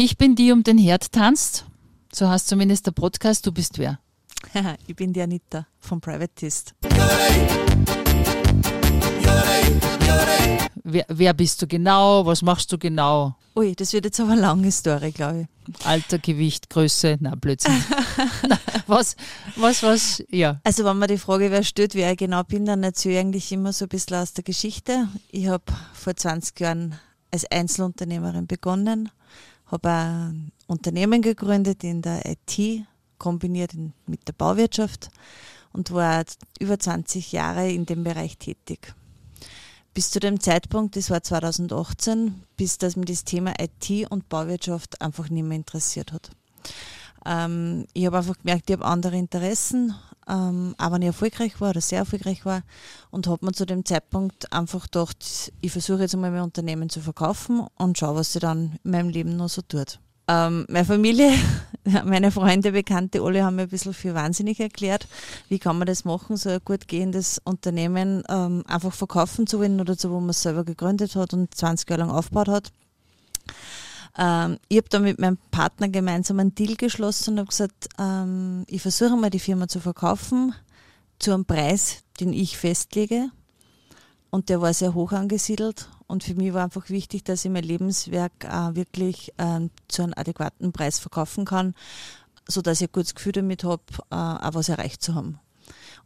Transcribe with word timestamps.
Ich 0.00 0.16
bin 0.16 0.36
die 0.36 0.52
um 0.52 0.62
den 0.62 0.78
Herd 0.78 1.10
tanzt. 1.10 1.64
So 2.12 2.28
heißt 2.28 2.46
zumindest 2.46 2.86
der 2.86 2.92
Podcast. 2.92 3.44
Du 3.44 3.50
bist 3.50 3.78
wer? 3.78 3.98
ich 4.86 4.94
bin 4.94 5.12
die 5.12 5.20
Anita 5.20 5.66
vom 5.80 6.00
Privatist. 6.00 6.72
Wer, 10.84 11.04
wer, 11.08 11.34
bist 11.34 11.60
du 11.60 11.66
genau? 11.66 12.24
Was 12.24 12.42
machst 12.42 12.70
du 12.70 12.78
genau? 12.78 13.34
Ui, 13.56 13.74
das 13.74 13.92
wird 13.92 14.04
jetzt 14.04 14.20
aber 14.20 14.30
eine 14.30 14.42
lange 14.42 14.70
Story, 14.70 15.10
glaube 15.10 15.48
ich. 15.66 15.84
Alter, 15.84 16.20
Gewicht, 16.20 16.70
Größe, 16.70 17.16
na 17.18 17.34
Blödsinn. 17.34 17.72
was, 18.86 19.16
was, 19.56 19.82
was, 19.82 20.22
ja. 20.30 20.60
Also 20.62 20.84
wenn 20.84 20.96
man 20.96 21.08
die 21.08 21.18
Frage, 21.18 21.50
wer 21.50 21.64
stellt, 21.64 21.96
wer 21.96 22.12
ich 22.12 22.18
genau 22.18 22.44
bin, 22.44 22.66
dann 22.66 22.84
erzähle 22.84 23.14
ich 23.14 23.20
eigentlich 23.20 23.50
immer 23.50 23.72
so 23.72 23.86
ein 23.86 23.88
bisschen 23.88 24.18
aus 24.18 24.32
der 24.32 24.44
Geschichte. 24.44 25.08
Ich 25.32 25.48
habe 25.48 25.64
vor 25.92 26.14
20 26.14 26.60
Jahren 26.60 26.94
als 27.32 27.50
Einzelunternehmerin 27.50 28.46
begonnen, 28.46 29.10
habe 29.68 29.88
ein 29.90 30.52
Unternehmen 30.66 31.22
gegründet 31.22 31.84
in 31.84 32.02
der 32.02 32.22
IT, 32.26 32.84
kombiniert 33.18 33.72
mit 34.06 34.26
der 34.26 34.32
Bauwirtschaft 34.32 35.10
und 35.72 35.90
war 35.92 36.24
über 36.58 36.78
20 36.78 37.32
Jahre 37.32 37.70
in 37.70 37.86
dem 37.86 38.04
Bereich 38.04 38.38
tätig. 38.38 38.94
Bis 39.94 40.10
zu 40.10 40.20
dem 40.20 40.40
Zeitpunkt, 40.40 40.96
das 40.96 41.10
war 41.10 41.22
2018, 41.22 42.42
bis 42.56 42.78
dass 42.78 42.96
mir 42.96 43.04
das 43.04 43.24
Thema 43.24 43.54
IT 43.58 44.10
und 44.10 44.28
Bauwirtschaft 44.28 45.00
einfach 45.02 45.28
nicht 45.28 45.44
mehr 45.44 45.56
interessiert 45.56 46.12
hat. 46.12 46.30
Ähm, 47.26 47.86
ich 47.94 48.06
habe 48.06 48.18
einfach 48.18 48.38
gemerkt, 48.38 48.70
ich 48.70 48.76
habe 48.76 48.84
andere 48.84 49.16
Interessen, 49.16 49.94
ähm, 50.28 50.74
aber 50.78 50.96
wenn 50.96 51.02
ich 51.02 51.08
erfolgreich 51.08 51.60
war 51.60 51.70
oder 51.70 51.80
sehr 51.80 52.00
erfolgreich 52.00 52.44
war 52.44 52.62
und 53.10 53.26
habe 53.26 53.46
mir 53.46 53.52
zu 53.52 53.66
dem 53.66 53.84
Zeitpunkt 53.84 54.52
einfach 54.52 54.84
gedacht, 54.84 55.52
ich 55.60 55.72
versuche 55.72 56.02
jetzt 56.02 56.14
einmal 56.14 56.30
mein 56.30 56.42
Unternehmen 56.42 56.90
zu 56.90 57.00
verkaufen 57.00 57.66
und 57.76 57.98
schaue, 57.98 58.16
was 58.16 58.32
sie 58.32 58.38
dann 58.38 58.78
in 58.84 58.90
meinem 58.90 59.08
Leben 59.08 59.36
noch 59.36 59.48
so 59.48 59.62
tut. 59.62 59.98
Ähm, 60.28 60.66
meine 60.68 60.84
Familie, 60.84 61.32
meine 62.04 62.30
Freunde, 62.30 62.72
Bekannte, 62.72 63.22
alle 63.22 63.42
haben 63.42 63.56
mir 63.56 63.62
ein 63.62 63.68
bisschen 63.70 63.94
für 63.94 64.14
wahnsinnig 64.14 64.60
erklärt. 64.60 65.08
Wie 65.48 65.58
kann 65.58 65.78
man 65.78 65.86
das 65.86 66.04
machen, 66.04 66.36
so 66.36 66.50
ein 66.50 66.60
gut 66.62 66.86
gehendes 66.86 67.40
Unternehmen 67.44 68.22
ähm, 68.28 68.62
einfach 68.66 68.92
verkaufen 68.92 69.46
zu 69.46 69.58
wollen 69.58 69.80
oder 69.80 69.94
so, 69.94 70.10
wo 70.10 70.20
man 70.20 70.30
es 70.30 70.42
selber 70.42 70.64
gegründet 70.64 71.16
hat 71.16 71.32
und 71.32 71.54
20 71.54 71.88
Jahre 71.88 72.02
lang 72.02 72.10
aufgebaut 72.10 72.48
hat. 72.48 72.72
Ähm, 74.18 74.58
ich 74.68 74.78
habe 74.78 74.88
da 74.88 74.98
mit 74.98 75.18
meinem 75.20 75.38
Partner 75.50 75.88
gemeinsam 75.88 76.40
einen 76.40 76.54
Deal 76.54 76.74
geschlossen 76.74 77.34
und 77.34 77.38
habe 77.38 77.48
gesagt, 77.48 77.88
ähm, 77.98 78.64
ich 78.66 78.82
versuche 78.82 79.16
mal 79.16 79.30
die 79.30 79.38
Firma 79.38 79.68
zu 79.68 79.80
verkaufen 79.80 80.54
zu 81.18 81.32
einem 81.32 81.44
Preis, 81.44 82.02
den 82.20 82.32
ich 82.32 82.58
festlege. 82.58 83.30
Und 84.30 84.50
der 84.50 84.60
war 84.60 84.74
sehr 84.74 84.94
hoch 84.94 85.12
angesiedelt. 85.12 85.88
Und 86.06 86.24
für 86.24 86.34
mich 86.34 86.52
war 86.52 86.64
einfach 86.64 86.90
wichtig, 86.90 87.24
dass 87.24 87.44
ich 87.44 87.50
mein 87.50 87.64
Lebenswerk 87.64 88.44
äh, 88.44 88.74
wirklich 88.74 89.32
äh, 89.38 89.68
zu 89.88 90.02
einem 90.02 90.14
adäquaten 90.16 90.72
Preis 90.72 90.98
verkaufen 90.98 91.44
kann, 91.44 91.74
sodass 92.46 92.80
ich 92.80 92.88
ein 92.88 92.92
gutes 92.92 93.14
Gefühl 93.14 93.32
damit 93.32 93.64
habe, 93.64 93.82
äh, 94.10 94.14
auch 94.14 94.54
was 94.54 94.68
erreicht 94.68 95.02
zu 95.02 95.14
haben. 95.14 95.38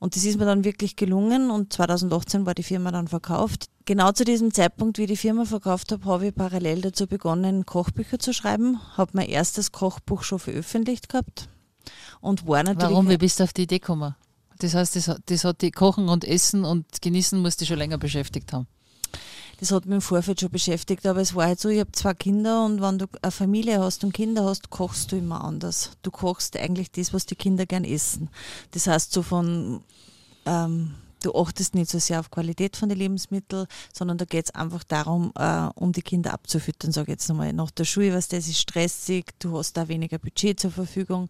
Und 0.03 0.17
das 0.17 0.25
ist 0.25 0.37
mir 0.37 0.47
dann 0.47 0.65
wirklich 0.65 0.97
gelungen 0.97 1.53
und 1.53 1.73
2018 1.73 2.45
war 2.45 2.55
die 2.55 2.65
Firma 2.65 2.91
dann 2.91 3.07
verkauft. 3.07 3.67
Genau 3.85 4.11
zu 4.11 4.25
diesem 4.25 4.53
Zeitpunkt, 4.53 4.99
wie 4.99 5.03
ich 5.03 5.11
die 5.11 5.17
Firma 5.17 5.45
verkauft 5.45 5.93
habe, 5.93 6.05
habe 6.07 6.27
ich 6.27 6.35
parallel 6.35 6.81
dazu 6.81 7.07
begonnen, 7.07 7.67
Kochbücher 7.67 8.19
zu 8.19 8.35
schreiben, 8.35 8.81
habe 8.97 9.13
mein 9.15 9.29
erstes 9.29 9.71
Kochbuch 9.71 10.25
schon 10.25 10.41
veröffentlicht 10.41 11.09
gehabt 11.09 11.49
und 12.21 12.49
war 12.49 12.65
natürlich... 12.65 12.91
Warum? 12.91 13.09
Wie 13.09 13.17
bist 13.17 13.39
du 13.39 13.45
auf 13.45 13.53
die 13.53 13.63
Idee 13.63 13.79
gekommen? 13.79 14.17
Das 14.59 14.75
heißt, 14.75 14.97
das, 14.97 15.09
das 15.25 15.45
hat 15.45 15.63
die 15.63 15.71
Kochen 15.71 16.09
und 16.09 16.25
Essen 16.25 16.65
und 16.65 17.01
Genießen 17.01 17.41
musst 17.41 17.61
du 17.61 17.65
schon 17.65 17.79
länger 17.79 17.99
beschäftigt 17.99 18.53
haben. 18.53 18.67
Das 19.63 19.71
hat 19.71 19.87
mich 19.87 19.95
im 19.95 20.01
Vorfeld 20.01 20.41
schon 20.41 20.51
beschäftigt, 20.51 21.07
aber 21.07 21.21
es 21.21 21.37
war 21.37 21.47
halt 21.47 21.61
so, 21.61 21.69
ich 21.69 21.79
habe 21.79 21.93
zwei 21.93 22.15
Kinder 22.15 22.65
und 22.65 22.83
wenn 22.83 22.99
du 22.99 23.07
eine 23.23 23.31
Familie 23.31 23.79
hast 23.79 24.03
und 24.03 24.13
Kinder 24.13 24.45
hast, 24.45 24.71
kochst 24.71 25.13
du 25.13 25.17
immer 25.17 25.45
anders. 25.45 25.93
Du 26.03 26.11
kochst 26.11 26.57
eigentlich 26.57 26.91
das, 26.91 27.15
was 27.15 27.27
die 27.27 27.37
Kinder 27.37 27.65
gern 27.65 27.85
essen. 27.85 28.29
Das 28.73 28.89
heißt 28.89 29.13
so 29.13 29.23
von 29.23 29.81
ähm, 30.47 30.95
du 31.23 31.33
achtest 31.35 31.77
nicht 31.77 31.89
so 31.89 32.01
sehr 32.01 32.19
auf 32.19 32.33
Qualität 32.33 32.77
von 32.77 32.89
den 32.89 32.99
Lebensmitteln, 32.99 33.69
sondern 33.93 34.19
da 34.19 34.25
geht 34.25 34.47
es 34.47 34.55
einfach 34.57 34.83
darum, 34.83 35.33
äh, 35.39 35.69
um 35.77 35.93
die 35.93 36.03
Kinder 36.03 36.33
abzufüttern, 36.33 36.91
sage 36.91 37.13
ich 37.13 37.19
jetzt 37.19 37.29
nochmal. 37.29 37.53
Nach 37.53 37.71
der 37.71 37.85
Schule, 37.85 38.15
was 38.15 38.27
das 38.27 38.49
ist 38.49 38.59
stressig, 38.59 39.27
du 39.39 39.57
hast 39.59 39.77
da 39.77 39.87
weniger 39.87 40.19
Budget 40.19 40.59
zur 40.59 40.73
Verfügung 40.73 41.29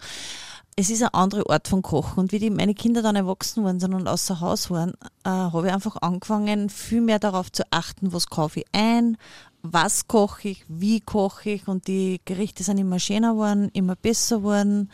es 0.77 0.91
ist 0.91 1.03
eine 1.03 1.15
andere 1.15 1.49
Art 1.51 1.69
von 1.69 1.83
Kochen. 1.83 2.21
Und 2.21 2.33
wie 2.33 2.39
die, 2.39 2.51
meine 2.51 2.75
Kinder 2.75 3.03
dann 3.03 3.17
erwachsen 3.17 3.65
worden 3.65 3.81
sind 3.81 3.95
und 3.95 4.09
außer 4.09 4.41
Haus 4.41 4.71
waren, 4.71 4.93
äh, 5.25 5.29
habe 5.29 5.67
ich 5.67 5.73
einfach 5.73 5.97
angefangen, 6.01 6.71
viel 6.71 7.01
mehr 7.01 7.19
darauf 7.19 7.53
zu 7.53 7.65
achten, 7.71 8.13
was 8.13 8.29
kaufe 8.29 8.61
ich 8.61 8.67
ein, 8.73 9.19
was 9.63 10.09
koche 10.09 10.49
ich, 10.49 10.65
wie 10.69 11.01
koche 11.01 11.51
ich. 11.51 11.69
Und 11.69 11.87
die 11.89 12.21
Gerichte 12.25 12.65
sind 12.65 12.79
immer 12.79 12.99
schöner 12.99 13.33
geworden, 13.33 13.71
immer 13.73 13.97
besser 13.97 14.39
geworden. 14.39 14.91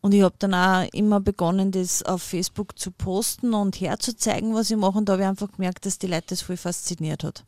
Und 0.00 0.14
ich 0.14 0.22
habe 0.22 0.36
dann 0.38 0.54
auch 0.54 0.86
immer 0.92 1.18
begonnen, 1.18 1.72
das 1.72 2.04
auf 2.04 2.22
Facebook 2.22 2.78
zu 2.78 2.92
posten 2.92 3.52
und 3.52 3.80
herzuzeigen, 3.80 4.54
was 4.54 4.70
ich 4.70 4.76
mache. 4.76 4.96
Und 4.96 5.08
da 5.08 5.14
habe 5.14 5.22
ich 5.22 5.28
einfach 5.28 5.50
gemerkt, 5.50 5.86
dass 5.86 5.98
die 5.98 6.06
Leute 6.06 6.26
das 6.28 6.42
voll 6.42 6.56
fasziniert 6.56 7.24
hat. 7.24 7.44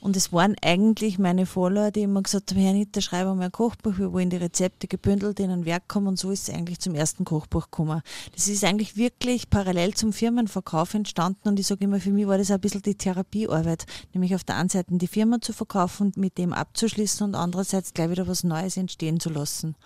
Und 0.00 0.16
es 0.16 0.32
waren 0.32 0.56
eigentlich 0.60 1.20
meine 1.20 1.46
Follower, 1.46 1.92
die 1.92 2.02
immer 2.02 2.20
gesagt 2.20 2.50
haben, 2.50 2.60
Herr 2.60 2.72
Nitter, 2.72 3.00
schreibe 3.00 3.32
mal 3.34 3.44
ein 3.44 3.52
Kochbuch, 3.52 3.96
wir 3.96 4.12
wollen 4.12 4.28
die 4.28 4.38
Rezepte 4.38 4.88
gebündelt 4.88 5.38
in 5.38 5.50
ein 5.50 5.66
Werk 5.66 5.86
kommen. 5.86 6.08
Und 6.08 6.18
so 6.18 6.32
ist 6.32 6.48
es 6.48 6.54
eigentlich 6.54 6.80
zum 6.80 6.96
ersten 6.96 7.24
Kochbuch 7.24 7.66
gekommen. 7.66 8.02
Das 8.34 8.48
ist 8.48 8.64
eigentlich 8.64 8.96
wirklich 8.96 9.48
parallel 9.48 9.94
zum 9.94 10.12
Firmenverkauf 10.12 10.94
entstanden. 10.94 11.48
Und 11.48 11.60
ich 11.60 11.68
sage 11.68 11.84
immer, 11.84 12.00
für 12.00 12.10
mich 12.10 12.26
war 12.26 12.38
das 12.38 12.50
ein 12.50 12.60
bisschen 12.60 12.82
die 12.82 12.96
Therapiearbeit. 12.96 13.86
Nämlich 14.12 14.34
auf 14.34 14.42
der 14.42 14.56
einen 14.56 14.68
Seite 14.68 14.92
die 14.94 15.06
Firma 15.06 15.40
zu 15.40 15.52
verkaufen 15.52 16.08
und 16.08 16.16
mit 16.16 16.38
dem 16.38 16.52
abzuschließen 16.52 17.24
und 17.24 17.36
andererseits 17.36 17.94
gleich 17.94 18.10
wieder 18.10 18.26
was 18.26 18.42
Neues 18.42 18.76
entstehen 18.76 19.20
zu 19.20 19.30
lassen. 19.30 19.76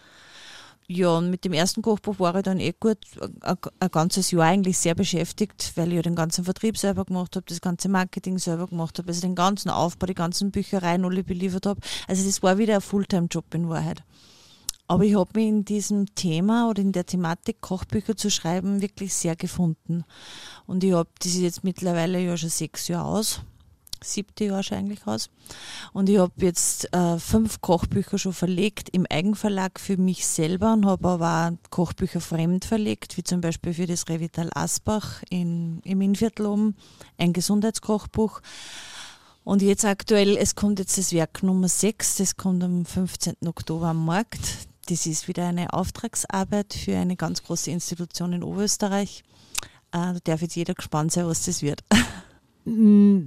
Ja, 0.90 1.18
und 1.18 1.28
mit 1.28 1.44
dem 1.44 1.52
ersten 1.52 1.82
Kochbuch 1.82 2.18
war 2.18 2.34
ich 2.36 2.44
dann 2.44 2.60
eh 2.60 2.72
gut 2.72 2.96
ein, 3.42 3.56
ein 3.78 3.90
ganzes 3.90 4.30
Jahr 4.30 4.44
eigentlich 4.44 4.78
sehr 4.78 4.94
beschäftigt, 4.94 5.72
weil 5.76 5.88
ich 5.88 5.96
ja 5.96 6.02
den 6.02 6.14
ganzen 6.14 6.44
Vertrieb 6.44 6.78
selber 6.78 7.04
gemacht 7.04 7.36
habe, 7.36 7.44
das 7.46 7.60
ganze 7.60 7.90
Marketing 7.90 8.38
selber 8.38 8.68
gemacht 8.68 8.98
habe, 8.98 9.08
also 9.08 9.20
den 9.20 9.34
ganzen 9.34 9.68
Aufbau, 9.68 10.06
die 10.06 10.14
ganzen 10.14 10.50
Büchereien 10.50 11.04
alle 11.04 11.22
beliefert 11.22 11.66
habe. 11.66 11.82
Also 12.06 12.24
das 12.24 12.42
war 12.42 12.56
wieder 12.56 12.76
ein 12.76 12.80
Fulltime-Job 12.80 13.52
in 13.52 13.68
Wahrheit. 13.68 14.02
Aber 14.86 15.04
ich 15.04 15.14
habe 15.14 15.30
mich 15.34 15.48
in 15.48 15.66
diesem 15.66 16.14
Thema 16.14 16.70
oder 16.70 16.80
in 16.80 16.92
der 16.92 17.04
Thematik 17.04 17.60
Kochbücher 17.60 18.16
zu 18.16 18.30
schreiben 18.30 18.80
wirklich 18.80 19.12
sehr 19.12 19.36
gefunden. 19.36 20.04
Und 20.66 20.82
ich 20.84 20.94
habe, 20.94 21.10
das 21.18 21.36
jetzt 21.36 21.64
mittlerweile 21.64 22.18
ja 22.18 22.34
schon 22.38 22.48
sechs 22.48 22.88
Jahre 22.88 23.08
aus 23.08 23.42
siebte 24.04 24.44
Jahr 24.44 24.62
eigentlich 24.70 25.06
aus. 25.06 25.30
Und 25.92 26.08
ich 26.08 26.18
habe 26.18 26.32
jetzt 26.38 26.92
äh, 26.94 27.18
fünf 27.18 27.60
Kochbücher 27.60 28.18
schon 28.18 28.32
verlegt 28.32 28.88
im 28.90 29.06
Eigenverlag 29.08 29.80
für 29.80 29.96
mich 29.96 30.26
selber 30.26 30.72
und 30.72 30.86
habe 30.86 31.08
aber 31.08 31.52
auch 31.52 31.70
Kochbücher 31.70 32.20
fremd 32.20 32.64
verlegt, 32.64 33.16
wie 33.16 33.22
zum 33.22 33.40
Beispiel 33.40 33.74
für 33.74 33.86
das 33.86 34.08
Revital 34.08 34.50
Asbach 34.54 35.22
in, 35.30 35.80
im 35.84 36.00
Innviertel 36.00 36.46
oben, 36.46 36.76
ein 37.16 37.32
Gesundheitskochbuch. 37.32 38.40
Und 39.44 39.62
jetzt 39.62 39.86
aktuell, 39.86 40.36
es 40.36 40.54
kommt 40.54 40.78
jetzt 40.78 40.98
das 40.98 41.12
Werk 41.12 41.42
Nummer 41.42 41.68
6, 41.68 42.16
das 42.16 42.36
kommt 42.36 42.62
am 42.62 42.84
15. 42.84 43.36
Oktober 43.46 43.86
am 43.86 44.04
Markt. 44.04 44.68
Das 44.88 45.06
ist 45.06 45.26
wieder 45.28 45.46
eine 45.46 45.72
Auftragsarbeit 45.72 46.74
für 46.74 46.96
eine 46.96 47.16
ganz 47.16 47.42
große 47.42 47.70
Institution 47.70 48.32
in 48.34 48.42
Oberösterreich. 48.42 49.22
Äh, 49.92 50.12
da 50.12 50.18
darf 50.24 50.42
jetzt 50.42 50.56
jeder 50.56 50.74
gespannt 50.74 51.12
sein, 51.12 51.26
was 51.26 51.44
das 51.44 51.62
wird. 51.62 51.82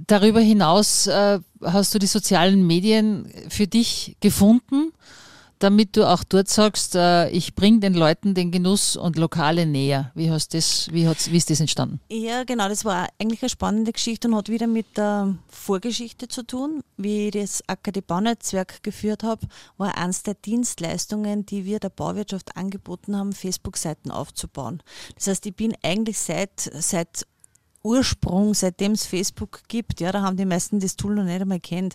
Darüber 0.06 0.40
hinaus 0.40 1.06
äh, 1.06 1.40
hast 1.62 1.94
du 1.94 1.98
die 1.98 2.06
sozialen 2.06 2.66
Medien 2.66 3.26
für 3.48 3.66
dich 3.66 4.16
gefunden, 4.20 4.92
damit 5.62 5.96
du 5.96 6.08
auch 6.08 6.24
dort 6.24 6.48
sagst, 6.48 6.96
äh, 6.96 7.28
ich 7.30 7.54
bringe 7.54 7.80
den 7.80 7.94
Leuten 7.94 8.34
den 8.34 8.50
Genuss 8.50 8.96
und 8.96 9.16
Lokale 9.16 9.64
näher. 9.64 10.10
Wie, 10.14 10.30
hast 10.30 10.54
das, 10.54 10.88
wie, 10.92 11.06
wie 11.06 11.36
ist 11.36 11.50
das 11.50 11.60
entstanden? 11.60 12.00
Ja, 12.10 12.42
genau, 12.42 12.68
das 12.68 12.84
war 12.84 13.08
eigentlich 13.20 13.42
eine 13.42 13.48
spannende 13.48 13.92
Geschichte 13.92 14.26
und 14.28 14.34
hat 14.34 14.48
wieder 14.48 14.66
mit 14.66 14.96
der 14.96 15.36
Vorgeschichte 15.48 16.26
zu 16.26 16.44
tun. 16.44 16.82
Wie 16.96 17.28
ich 17.28 17.32
das 17.32 17.62
AKD-Baunetzwerk 17.68 18.82
geführt 18.82 19.22
habe, 19.22 19.46
war 19.76 19.96
eines 19.96 20.24
der 20.24 20.34
Dienstleistungen, 20.34 21.46
die 21.46 21.64
wir 21.64 21.78
der 21.78 21.90
Bauwirtschaft 21.90 22.56
angeboten 22.56 23.16
haben, 23.16 23.32
Facebook-Seiten 23.32 24.10
aufzubauen. 24.10 24.82
Das 25.14 25.28
heißt, 25.28 25.46
ich 25.46 25.54
bin 25.54 25.74
eigentlich 25.82 26.18
seit, 26.18 26.58
seit 26.58 27.26
Ursprung, 27.82 28.54
seitdem 28.54 28.92
es 28.92 29.06
Facebook 29.06 29.62
gibt, 29.68 30.00
ja, 30.00 30.12
da 30.12 30.22
haben 30.22 30.36
die 30.36 30.44
meisten 30.44 30.80
das 30.80 30.96
Tool 30.96 31.14
noch 31.14 31.24
nicht 31.24 31.40
einmal 31.40 31.60
kennt, 31.60 31.94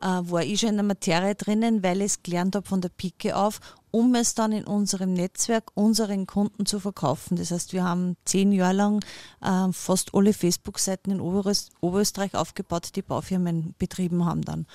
äh, 0.00 0.06
war 0.06 0.42
ich 0.42 0.60
schon 0.60 0.70
in 0.70 0.76
der 0.76 0.84
Materie 0.84 1.34
drinnen, 1.34 1.82
weil 1.82 1.98
ich 1.98 2.06
es 2.06 2.22
gelernt 2.22 2.56
habe 2.56 2.66
von 2.66 2.80
der 2.80 2.88
Pike 2.88 3.36
auf, 3.36 3.60
um 3.90 4.14
es 4.14 4.34
dann 4.34 4.52
in 4.52 4.64
unserem 4.64 5.12
Netzwerk 5.12 5.70
unseren 5.74 6.26
Kunden 6.26 6.66
zu 6.66 6.80
verkaufen. 6.80 7.36
Das 7.36 7.50
heißt, 7.50 7.72
wir 7.72 7.84
haben 7.84 8.16
zehn 8.24 8.52
Jahre 8.52 8.74
lang 8.74 9.04
äh, 9.40 9.72
fast 9.72 10.14
alle 10.14 10.32
Facebook-Seiten 10.32 11.10
in 11.10 11.20
Oberöst 11.20 11.70
Oberösterreich 11.80 12.34
aufgebaut, 12.34 12.90
die 12.96 13.02
Baufirmen 13.02 13.74
betrieben 13.78 14.24
haben 14.24 14.42
dann. 14.42 14.66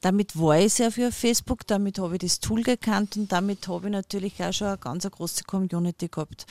Damit 0.00 0.38
war 0.38 0.58
ich 0.58 0.72
sehr 0.74 0.90
für 0.90 1.12
Facebook, 1.12 1.66
damit 1.66 1.98
habe 1.98 2.14
ich 2.14 2.20
das 2.20 2.40
Tool 2.40 2.62
gekannt 2.62 3.18
und 3.18 3.30
damit 3.30 3.68
habe 3.68 3.88
ich 3.88 3.92
natürlich 3.92 4.42
auch 4.42 4.52
schon 4.52 4.68
eine 4.68 4.78
ganz 4.78 5.06
große 5.10 5.44
Community 5.44 6.08
gehabt. 6.08 6.46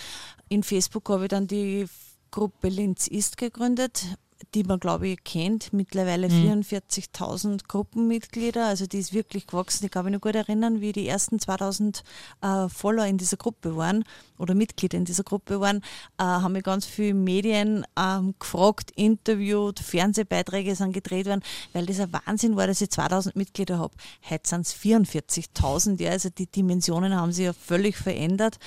In 0.50 0.62
Facebook 0.62 1.10
habe 1.10 1.24
ich 1.24 1.30
dann 1.30 1.48
die 1.48 1.88
Gruppe 2.32 2.70
Linz 2.70 3.08
ist 3.08 3.38
gegründet 3.38 4.06
die 4.54 4.64
man, 4.64 4.80
glaube 4.80 5.08
ich, 5.08 5.24
kennt. 5.24 5.74
Mittlerweile 5.74 6.30
mhm. 6.30 6.62
44.000 6.62 7.68
Gruppenmitglieder. 7.68 8.68
Also 8.68 8.88
die 8.88 9.00
ist 9.00 9.14
wirklich 9.14 9.48
gewachsen. 9.48 9.86
Ich 9.86 9.92
kann 9.92 10.06
mich 10.06 10.14
noch 10.14 10.22
gut 10.22 10.36
erinnern, 10.36 10.82
wie 10.82 10.92
die 10.92 11.08
ersten 11.08 11.40
2000 11.40 12.04
äh, 12.42 12.70
Follower 12.70 13.06
in 13.06 13.18
dieser 13.18 13.38
Gruppe 13.38 13.76
waren 13.76 14.04
oder 14.40 14.56
Mitglieder 14.56 14.98
in 14.98 15.06
dieser 15.06 15.24
Gruppe 15.24 15.60
waren, 15.60 15.78
äh, 16.18 16.24
haben 16.24 16.54
mich 16.54 16.64
ganz 16.64 16.86
viele 16.86 17.14
Medien 17.14 17.86
ähm, 18.00 18.34
gefragt, 18.40 18.92
interviewt, 18.96 19.80
Fernsehbeiträge 19.80 20.76
sind 20.76 20.94
gedreht 20.94 21.28
worden, 21.28 21.44
weil 21.74 21.86
das 21.86 22.00
ein 22.00 22.14
Wahnsinn 22.14 22.56
war, 22.56 22.66
dass 22.66 22.82
ich 22.82 22.90
2000 22.90 23.36
Mitglieder 23.36 23.78
habe. 23.80 23.94
Heute 24.30 24.48
sind 24.48 24.62
es 24.66 24.74
44.000. 24.76 26.02
Ja, 26.02 26.12
also 26.12 26.30
die 26.30 26.48
Dimensionen 26.48 27.16
haben 27.16 27.32
sich 27.32 27.46
ja 27.46 27.54
völlig 27.54 27.98
verändert. 27.98 28.58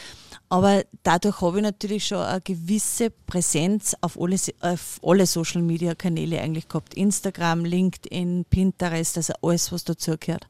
Aber 0.49 0.85
dadurch 1.03 1.41
habe 1.41 1.59
ich 1.59 1.63
natürlich 1.63 2.07
schon 2.07 2.19
eine 2.19 2.43
gewisse 2.43 3.11
Präsenz 3.11 3.97
auf 4.03 4.21
alle, 4.21 4.37
auf 4.61 5.01
alle 5.03 5.27
Social 5.27 5.62
Media 5.67 5.95
Kanäle 5.95 6.41
eigentlich 6.41 6.69
gehabt. 6.69 6.95
Instagram, 6.95 7.65
LinkedIn, 7.65 8.45
Pinterest, 8.49 9.17
also 9.17 9.33
alles, 9.43 9.73
was 9.73 9.85
dazugehört. 9.85 10.47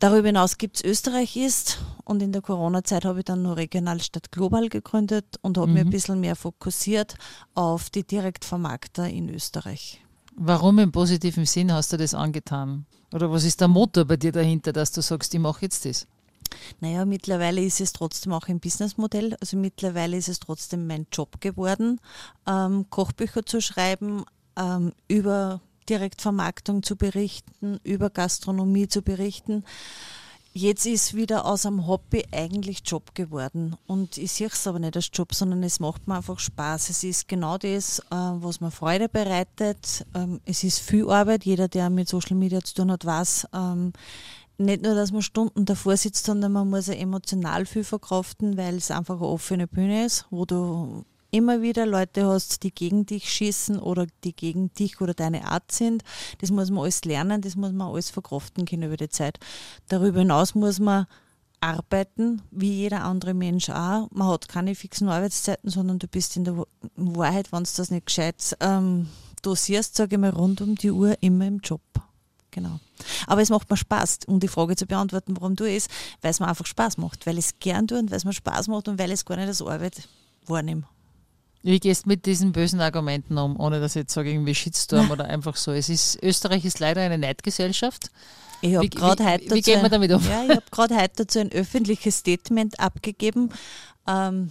Darüber 0.00 0.28
hinaus 0.28 0.58
gibt 0.58 0.76
es 0.76 0.84
Österreich 0.84 1.36
ist 1.36 1.80
und 2.04 2.22
in 2.22 2.30
der 2.30 2.40
Corona-Zeit 2.40 3.04
habe 3.04 3.20
ich 3.20 3.24
dann 3.24 3.42
nur 3.42 3.56
regional 3.56 4.00
statt 4.00 4.30
global 4.30 4.68
gegründet 4.68 5.24
und 5.42 5.58
habe 5.58 5.66
mhm. 5.66 5.72
mich 5.74 5.84
ein 5.84 5.90
bisschen 5.90 6.20
mehr 6.20 6.36
fokussiert 6.36 7.16
auf 7.54 7.90
die 7.90 8.06
Direktvermarkter 8.06 9.08
in 9.08 9.28
Österreich. 9.28 10.00
Warum 10.36 10.78
im 10.78 10.92
positiven 10.92 11.46
Sinn 11.46 11.72
hast 11.72 11.92
du 11.92 11.96
das 11.96 12.14
angetan? 12.14 12.86
Oder 13.12 13.32
was 13.32 13.42
ist 13.42 13.60
der 13.60 13.66
Motor 13.66 14.04
bei 14.04 14.16
dir 14.16 14.30
dahinter, 14.30 14.72
dass 14.72 14.92
du 14.92 15.00
sagst, 15.00 15.34
ich 15.34 15.40
mache 15.40 15.62
jetzt 15.62 15.84
das? 15.84 16.06
Naja, 16.80 17.04
mittlerweile 17.04 17.62
ist 17.62 17.80
es 17.80 17.92
trotzdem 17.92 18.32
auch 18.32 18.48
ein 18.48 18.60
Businessmodell. 18.60 19.36
Also 19.40 19.56
mittlerweile 19.56 20.16
ist 20.16 20.28
es 20.28 20.40
trotzdem 20.40 20.86
mein 20.86 21.06
Job 21.12 21.40
geworden, 21.40 22.00
ähm, 22.46 22.86
Kochbücher 22.90 23.44
zu 23.44 23.60
schreiben, 23.60 24.24
ähm, 24.56 24.92
über 25.08 25.60
Direktvermarktung 25.88 26.82
zu 26.82 26.96
berichten, 26.96 27.80
über 27.84 28.10
Gastronomie 28.10 28.88
zu 28.88 29.02
berichten. 29.02 29.64
Jetzt 30.54 30.86
ist 30.86 31.14
wieder 31.14 31.44
aus 31.44 31.66
einem 31.66 31.86
Hobby 31.86 32.24
eigentlich 32.32 32.80
Job 32.84 33.14
geworden. 33.14 33.76
Und 33.86 34.18
ich 34.18 34.32
sehe 34.32 34.48
es 34.48 34.66
aber 34.66 34.78
nicht 34.78 34.96
als 34.96 35.10
Job, 35.12 35.34
sondern 35.34 35.62
es 35.62 35.78
macht 35.78 36.08
mir 36.08 36.16
einfach 36.16 36.38
Spaß. 36.38 36.90
Es 36.90 37.04
ist 37.04 37.28
genau 37.28 37.58
das, 37.58 38.00
äh, 38.00 38.04
was 38.10 38.60
mir 38.60 38.70
Freude 38.70 39.08
bereitet. 39.08 40.04
Ähm, 40.14 40.40
es 40.46 40.64
ist 40.64 40.80
viel 40.80 41.08
Arbeit. 41.10 41.44
Jeder, 41.44 41.68
der 41.68 41.90
mit 41.90 42.08
Social 42.08 42.36
Media 42.36 42.60
zu 42.60 42.74
tun 42.74 42.90
hat, 42.90 43.04
weiß, 43.04 43.48
ähm, 43.52 43.92
nicht 44.58 44.82
nur, 44.82 44.94
dass 44.94 45.12
man 45.12 45.22
Stunden 45.22 45.64
davor 45.64 45.96
sitzt, 45.96 46.26
sondern 46.26 46.52
man 46.52 46.68
muss 46.68 46.88
ja 46.88 46.94
emotional 46.94 47.64
viel 47.64 47.84
verkraften, 47.84 48.56
weil 48.56 48.76
es 48.76 48.90
einfach 48.90 49.16
eine 49.16 49.26
offene 49.26 49.66
Bühne 49.66 50.04
ist, 50.04 50.26
wo 50.30 50.44
du 50.44 51.04
immer 51.30 51.62
wieder 51.62 51.86
Leute 51.86 52.26
hast, 52.26 52.62
die 52.62 52.74
gegen 52.74 53.06
dich 53.06 53.30
schießen 53.30 53.78
oder 53.78 54.06
die 54.24 54.34
gegen 54.34 54.72
dich 54.74 55.00
oder 55.00 55.14
deine 55.14 55.46
Art 55.46 55.70
sind. 55.70 56.02
Das 56.40 56.50
muss 56.50 56.70
man 56.70 56.82
alles 56.82 57.04
lernen, 57.04 57.40
das 57.40 57.54
muss 57.54 57.72
man 57.72 57.92
alles 57.92 58.10
verkraften 58.10 58.64
können 58.64 58.84
über 58.84 58.96
die 58.96 59.08
Zeit. 59.08 59.38
Darüber 59.88 60.20
hinaus 60.20 60.54
muss 60.54 60.80
man 60.80 61.06
arbeiten, 61.60 62.42
wie 62.50 62.72
jeder 62.72 63.04
andere 63.04 63.34
Mensch 63.34 63.68
auch. 63.68 64.08
Man 64.10 64.28
hat 64.28 64.48
keine 64.48 64.74
fixen 64.74 65.08
Arbeitszeiten, 65.08 65.70
sondern 65.70 65.98
du 65.98 66.08
bist 66.08 66.36
in 66.36 66.44
der 66.44 66.64
Wahrheit, 66.96 67.52
wenn 67.52 67.64
du 67.64 67.70
das 67.76 67.90
nicht 67.90 68.06
gescheit 68.06 68.56
ähm, 68.60 69.08
dosierst, 69.42 69.96
sage 69.96 70.16
ich 70.16 70.20
mal, 70.20 70.30
rund 70.30 70.60
um 70.60 70.76
die 70.76 70.90
Uhr 70.90 71.16
immer 71.20 71.46
im 71.46 71.58
Job. 71.58 71.80
Genau. 72.50 72.80
Aber 73.26 73.42
es 73.42 73.50
macht 73.50 73.70
mir 73.70 73.76
Spaß, 73.76 74.20
um 74.26 74.40
die 74.40 74.48
Frage 74.48 74.74
zu 74.74 74.86
beantworten, 74.86 75.36
warum 75.36 75.54
du 75.54 75.64
es, 75.64 75.88
weil 76.22 76.30
es 76.30 76.40
mir 76.40 76.48
einfach 76.48 76.66
Spaß 76.66 76.96
macht, 76.96 77.26
weil 77.26 77.38
ich 77.38 77.46
es 77.46 77.58
gern 77.58 77.86
tue 77.86 77.98
und 77.98 78.10
weil 78.10 78.16
es 78.16 78.24
mir 78.24 78.32
Spaß 78.32 78.68
macht 78.68 78.88
und 78.88 78.98
weil 78.98 79.08
ich 79.08 79.14
es 79.14 79.24
gar 79.24 79.36
nicht 79.36 79.48
als 79.48 79.62
Arbeit 79.62 80.08
wahrnehme. 80.46 80.84
Wie 81.62 81.80
gehst 81.80 82.04
du 82.04 82.08
mit 82.08 82.24
diesen 82.24 82.52
bösen 82.52 82.80
Argumenten 82.80 83.36
um, 83.36 83.58
ohne 83.58 83.80
dass 83.80 83.96
ich 83.96 84.00
jetzt 84.00 84.14
sage, 84.14 84.30
irgendwie 84.30 84.54
Shitstorm 84.54 85.10
oder 85.10 85.24
einfach 85.26 85.56
so? 85.56 85.72
Es 85.72 85.88
ist, 85.88 86.22
Österreich 86.22 86.64
ist 86.64 86.78
leider 86.78 87.02
eine 87.02 87.18
Neidgesellschaft. 87.18 88.10
Ich 88.60 88.74
habe 88.74 88.88
gerade 88.88 89.24
heute 89.24 89.44
wie, 89.46 89.54
wie 89.56 89.62
geht 89.62 89.82
man 89.82 89.90
damit 89.90 90.10
um? 90.12 90.24
Ja, 90.24 90.44
ich 90.44 90.50
habe 90.50 90.62
gerade 90.70 90.96
heute 90.96 91.24
dazu 91.24 91.38
ein 91.38 91.52
öffentliches 91.52 92.18
Statement 92.18 92.80
abgegeben. 92.80 93.50
Ähm, 94.06 94.50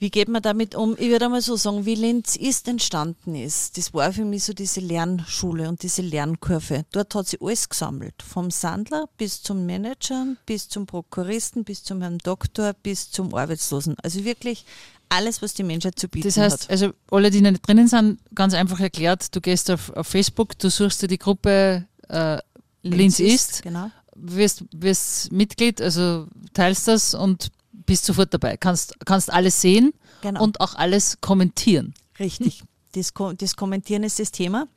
wie 0.00 0.10
geht 0.10 0.28
man 0.28 0.40
damit 0.40 0.74
um? 0.74 0.96
Ich 0.98 1.10
würde 1.10 1.26
einmal 1.26 1.42
so 1.42 1.56
sagen, 1.56 1.84
wie 1.84 1.94
Linz 1.94 2.34
ist 2.34 2.66
entstanden 2.68 3.34
ist. 3.34 3.76
Das 3.76 3.92
war 3.92 4.10
für 4.14 4.24
mich 4.24 4.44
so 4.44 4.54
diese 4.54 4.80
Lernschule 4.80 5.68
und 5.68 5.82
diese 5.82 6.00
Lernkurve. 6.00 6.86
Dort 6.90 7.14
hat 7.14 7.28
sie 7.28 7.36
alles 7.38 7.68
gesammelt. 7.68 8.14
Vom 8.26 8.50
Sandler 8.50 9.10
bis 9.18 9.42
zum 9.42 9.66
Manager, 9.66 10.36
bis 10.46 10.70
zum 10.70 10.86
Prokuristen, 10.86 11.64
bis 11.64 11.84
zum 11.84 12.00
Herrn 12.00 12.16
Doktor, 12.16 12.72
bis 12.72 13.10
zum 13.10 13.34
Arbeitslosen. 13.34 13.94
Also 14.02 14.24
wirklich 14.24 14.64
alles, 15.10 15.42
was 15.42 15.52
die 15.52 15.64
Menschheit 15.64 15.98
zu 15.98 16.08
bieten 16.08 16.28
hat. 16.28 16.36
Das 16.36 16.42
heißt, 16.42 16.62
hat. 16.62 16.70
also 16.70 16.92
alle, 17.10 17.30
die 17.30 17.42
nicht 17.42 17.68
drinnen 17.68 17.86
sind, 17.86 18.20
ganz 18.34 18.54
einfach 18.54 18.80
erklärt, 18.80 19.34
du 19.36 19.42
gehst 19.42 19.70
auf, 19.70 19.90
auf 19.90 20.06
Facebook, 20.06 20.58
du 20.58 20.70
suchst 20.70 21.02
dir 21.02 21.08
die 21.08 21.18
Gruppe 21.18 21.86
äh, 22.08 22.38
Linz, 22.82 23.18
Linz 23.18 23.20
ist, 23.20 23.62
genau. 23.62 23.90
wirst, 24.14 24.64
wirst 24.72 25.30
Mitglied, 25.30 25.82
also 25.82 26.26
teilst 26.54 26.88
das 26.88 27.12
und 27.14 27.50
bist 27.90 28.04
sofort 28.04 28.32
dabei, 28.32 28.56
kannst, 28.56 28.94
kannst 29.04 29.32
alles 29.32 29.60
sehen 29.60 29.92
genau. 30.20 30.44
und 30.44 30.60
auch 30.60 30.76
alles 30.76 31.20
kommentieren. 31.20 31.92
Richtig. 32.20 32.62
Das, 32.92 33.12
das 33.36 33.56
Kommentieren 33.56 34.04
ist 34.04 34.20
das 34.20 34.30
Thema. 34.30 34.68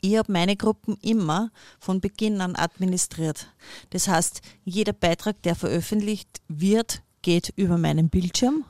Ich 0.00 0.16
habe 0.16 0.32
meine 0.32 0.56
Gruppen 0.56 0.96
immer 1.02 1.50
von 1.78 2.00
Beginn 2.00 2.40
an 2.40 2.56
administriert. 2.56 3.48
Das 3.90 4.08
heißt, 4.08 4.40
jeder 4.64 4.94
Beitrag, 4.94 5.42
der 5.42 5.54
veröffentlicht 5.54 6.40
wird, 6.48 7.02
geht 7.20 7.52
über 7.56 7.76
meinen 7.76 8.08
Bildschirm 8.08 8.64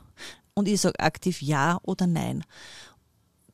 und 0.55 0.67
ich 0.67 0.81
sage 0.81 0.99
aktiv 0.99 1.41
Ja 1.41 1.79
oder 1.85 2.09
Nein. 2.09 2.43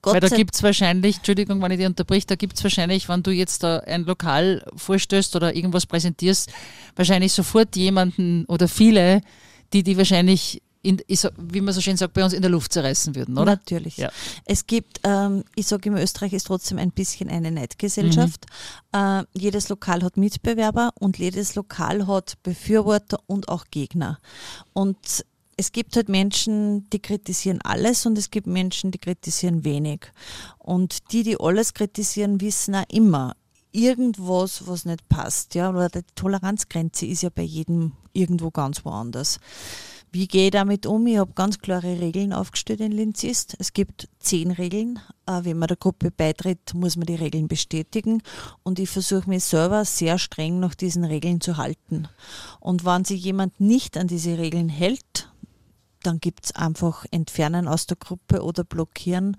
Gott 0.00 0.14
Weil 0.14 0.20
da 0.20 0.34
gibt 0.34 0.54
es 0.54 0.62
wahrscheinlich, 0.62 1.16
Entschuldigung, 1.16 1.60
wenn 1.60 1.72
ich 1.72 1.78
dich 1.78 1.86
unterbrich, 1.86 2.24
da 2.24 2.34
gibt 2.34 2.56
es 2.56 2.64
wahrscheinlich, 2.64 3.10
wenn 3.10 3.22
du 3.22 3.30
jetzt 3.30 3.62
da 3.62 3.80
ein 3.80 4.04
Lokal 4.04 4.64
vorstößt 4.74 5.36
oder 5.36 5.54
irgendwas 5.54 5.84
präsentierst, 5.84 6.50
wahrscheinlich 6.96 7.32
sofort 7.32 7.76
jemanden 7.76 8.46
oder 8.46 8.68
viele, 8.68 9.20
die 9.72 9.82
die 9.82 9.96
wahrscheinlich 9.96 10.62
in, 10.82 11.02
wie 11.36 11.60
man 11.60 11.74
so 11.74 11.80
schön 11.80 11.96
sagt, 11.96 12.14
bei 12.14 12.24
uns 12.24 12.32
in 12.32 12.42
der 12.42 12.50
Luft 12.50 12.72
zerreißen 12.72 13.14
würden, 13.14 13.36
oder? 13.36 13.56
Natürlich. 13.56 13.96
Ja. 13.96 14.10
Es 14.44 14.66
gibt, 14.66 15.00
ähm, 15.04 15.44
ich 15.54 15.66
sage 15.66 15.88
immer, 15.88 16.00
Österreich 16.00 16.32
ist 16.32 16.46
trotzdem 16.46 16.78
ein 16.78 16.92
bisschen 16.92 17.28
eine 17.28 17.50
Neidgesellschaft. 17.50 18.46
Mhm. 18.94 18.98
Äh, 18.98 19.24
jedes 19.34 19.68
Lokal 19.68 20.02
hat 20.02 20.16
Mitbewerber 20.16 20.92
und 20.98 21.18
jedes 21.18 21.56
Lokal 21.56 22.06
hat 22.06 22.34
Befürworter 22.42 23.18
und 23.26 23.48
auch 23.48 23.66
Gegner. 23.70 24.18
Und 24.72 25.24
es 25.56 25.72
gibt 25.72 25.96
halt 25.96 26.08
Menschen, 26.08 26.88
die 26.90 27.00
kritisieren 27.00 27.60
alles 27.62 28.06
und 28.06 28.16
es 28.16 28.30
gibt 28.30 28.46
Menschen, 28.46 28.92
die 28.92 28.98
kritisieren 28.98 29.64
wenig. 29.64 30.12
Und 30.58 31.12
die, 31.12 31.24
die 31.24 31.40
alles 31.40 31.74
kritisieren, 31.74 32.40
wissen 32.40 32.76
auch 32.76 32.84
immer, 32.88 33.34
irgendwas, 33.72 34.66
was 34.68 34.84
nicht 34.84 35.08
passt. 35.08 35.56
Ja? 35.56 35.70
Oder 35.70 35.88
die 35.88 36.02
Toleranzgrenze 36.14 37.06
ist 37.06 37.22
ja 37.22 37.30
bei 37.34 37.42
jedem 37.42 37.92
irgendwo 38.18 38.50
ganz 38.50 38.84
woanders. 38.84 39.38
Wie 40.10 40.26
gehe 40.26 40.46
ich 40.46 40.52
damit 40.52 40.86
um? 40.86 41.06
Ich 41.06 41.18
habe 41.18 41.32
ganz 41.34 41.58
klare 41.58 42.00
Regeln 42.00 42.32
aufgestellt 42.32 42.80
in 42.80 42.92
Linzist. 42.92 43.56
Es 43.58 43.74
gibt 43.74 44.08
zehn 44.18 44.50
Regeln. 44.50 45.00
Äh, 45.26 45.44
wenn 45.44 45.58
man 45.58 45.68
der 45.68 45.76
Gruppe 45.76 46.10
beitritt, 46.10 46.72
muss 46.74 46.96
man 46.96 47.06
die 47.06 47.14
Regeln 47.14 47.46
bestätigen. 47.46 48.22
Und 48.62 48.78
ich 48.78 48.88
versuche 48.88 49.28
mich 49.28 49.44
selber 49.44 49.84
sehr 49.84 50.18
streng 50.18 50.60
nach 50.60 50.74
diesen 50.74 51.04
Regeln 51.04 51.42
zu 51.42 51.58
halten. 51.58 52.08
Und 52.58 52.86
wenn 52.86 53.04
sich 53.04 53.22
jemand 53.22 53.60
nicht 53.60 53.98
an 53.98 54.06
diese 54.06 54.38
Regeln 54.38 54.70
hält, 54.70 55.30
dann 56.02 56.20
gibt 56.20 56.46
es 56.46 56.56
einfach 56.56 57.04
Entfernen 57.10 57.68
aus 57.68 57.86
der 57.86 57.98
Gruppe 57.98 58.42
oder 58.42 58.64
Blockieren 58.64 59.36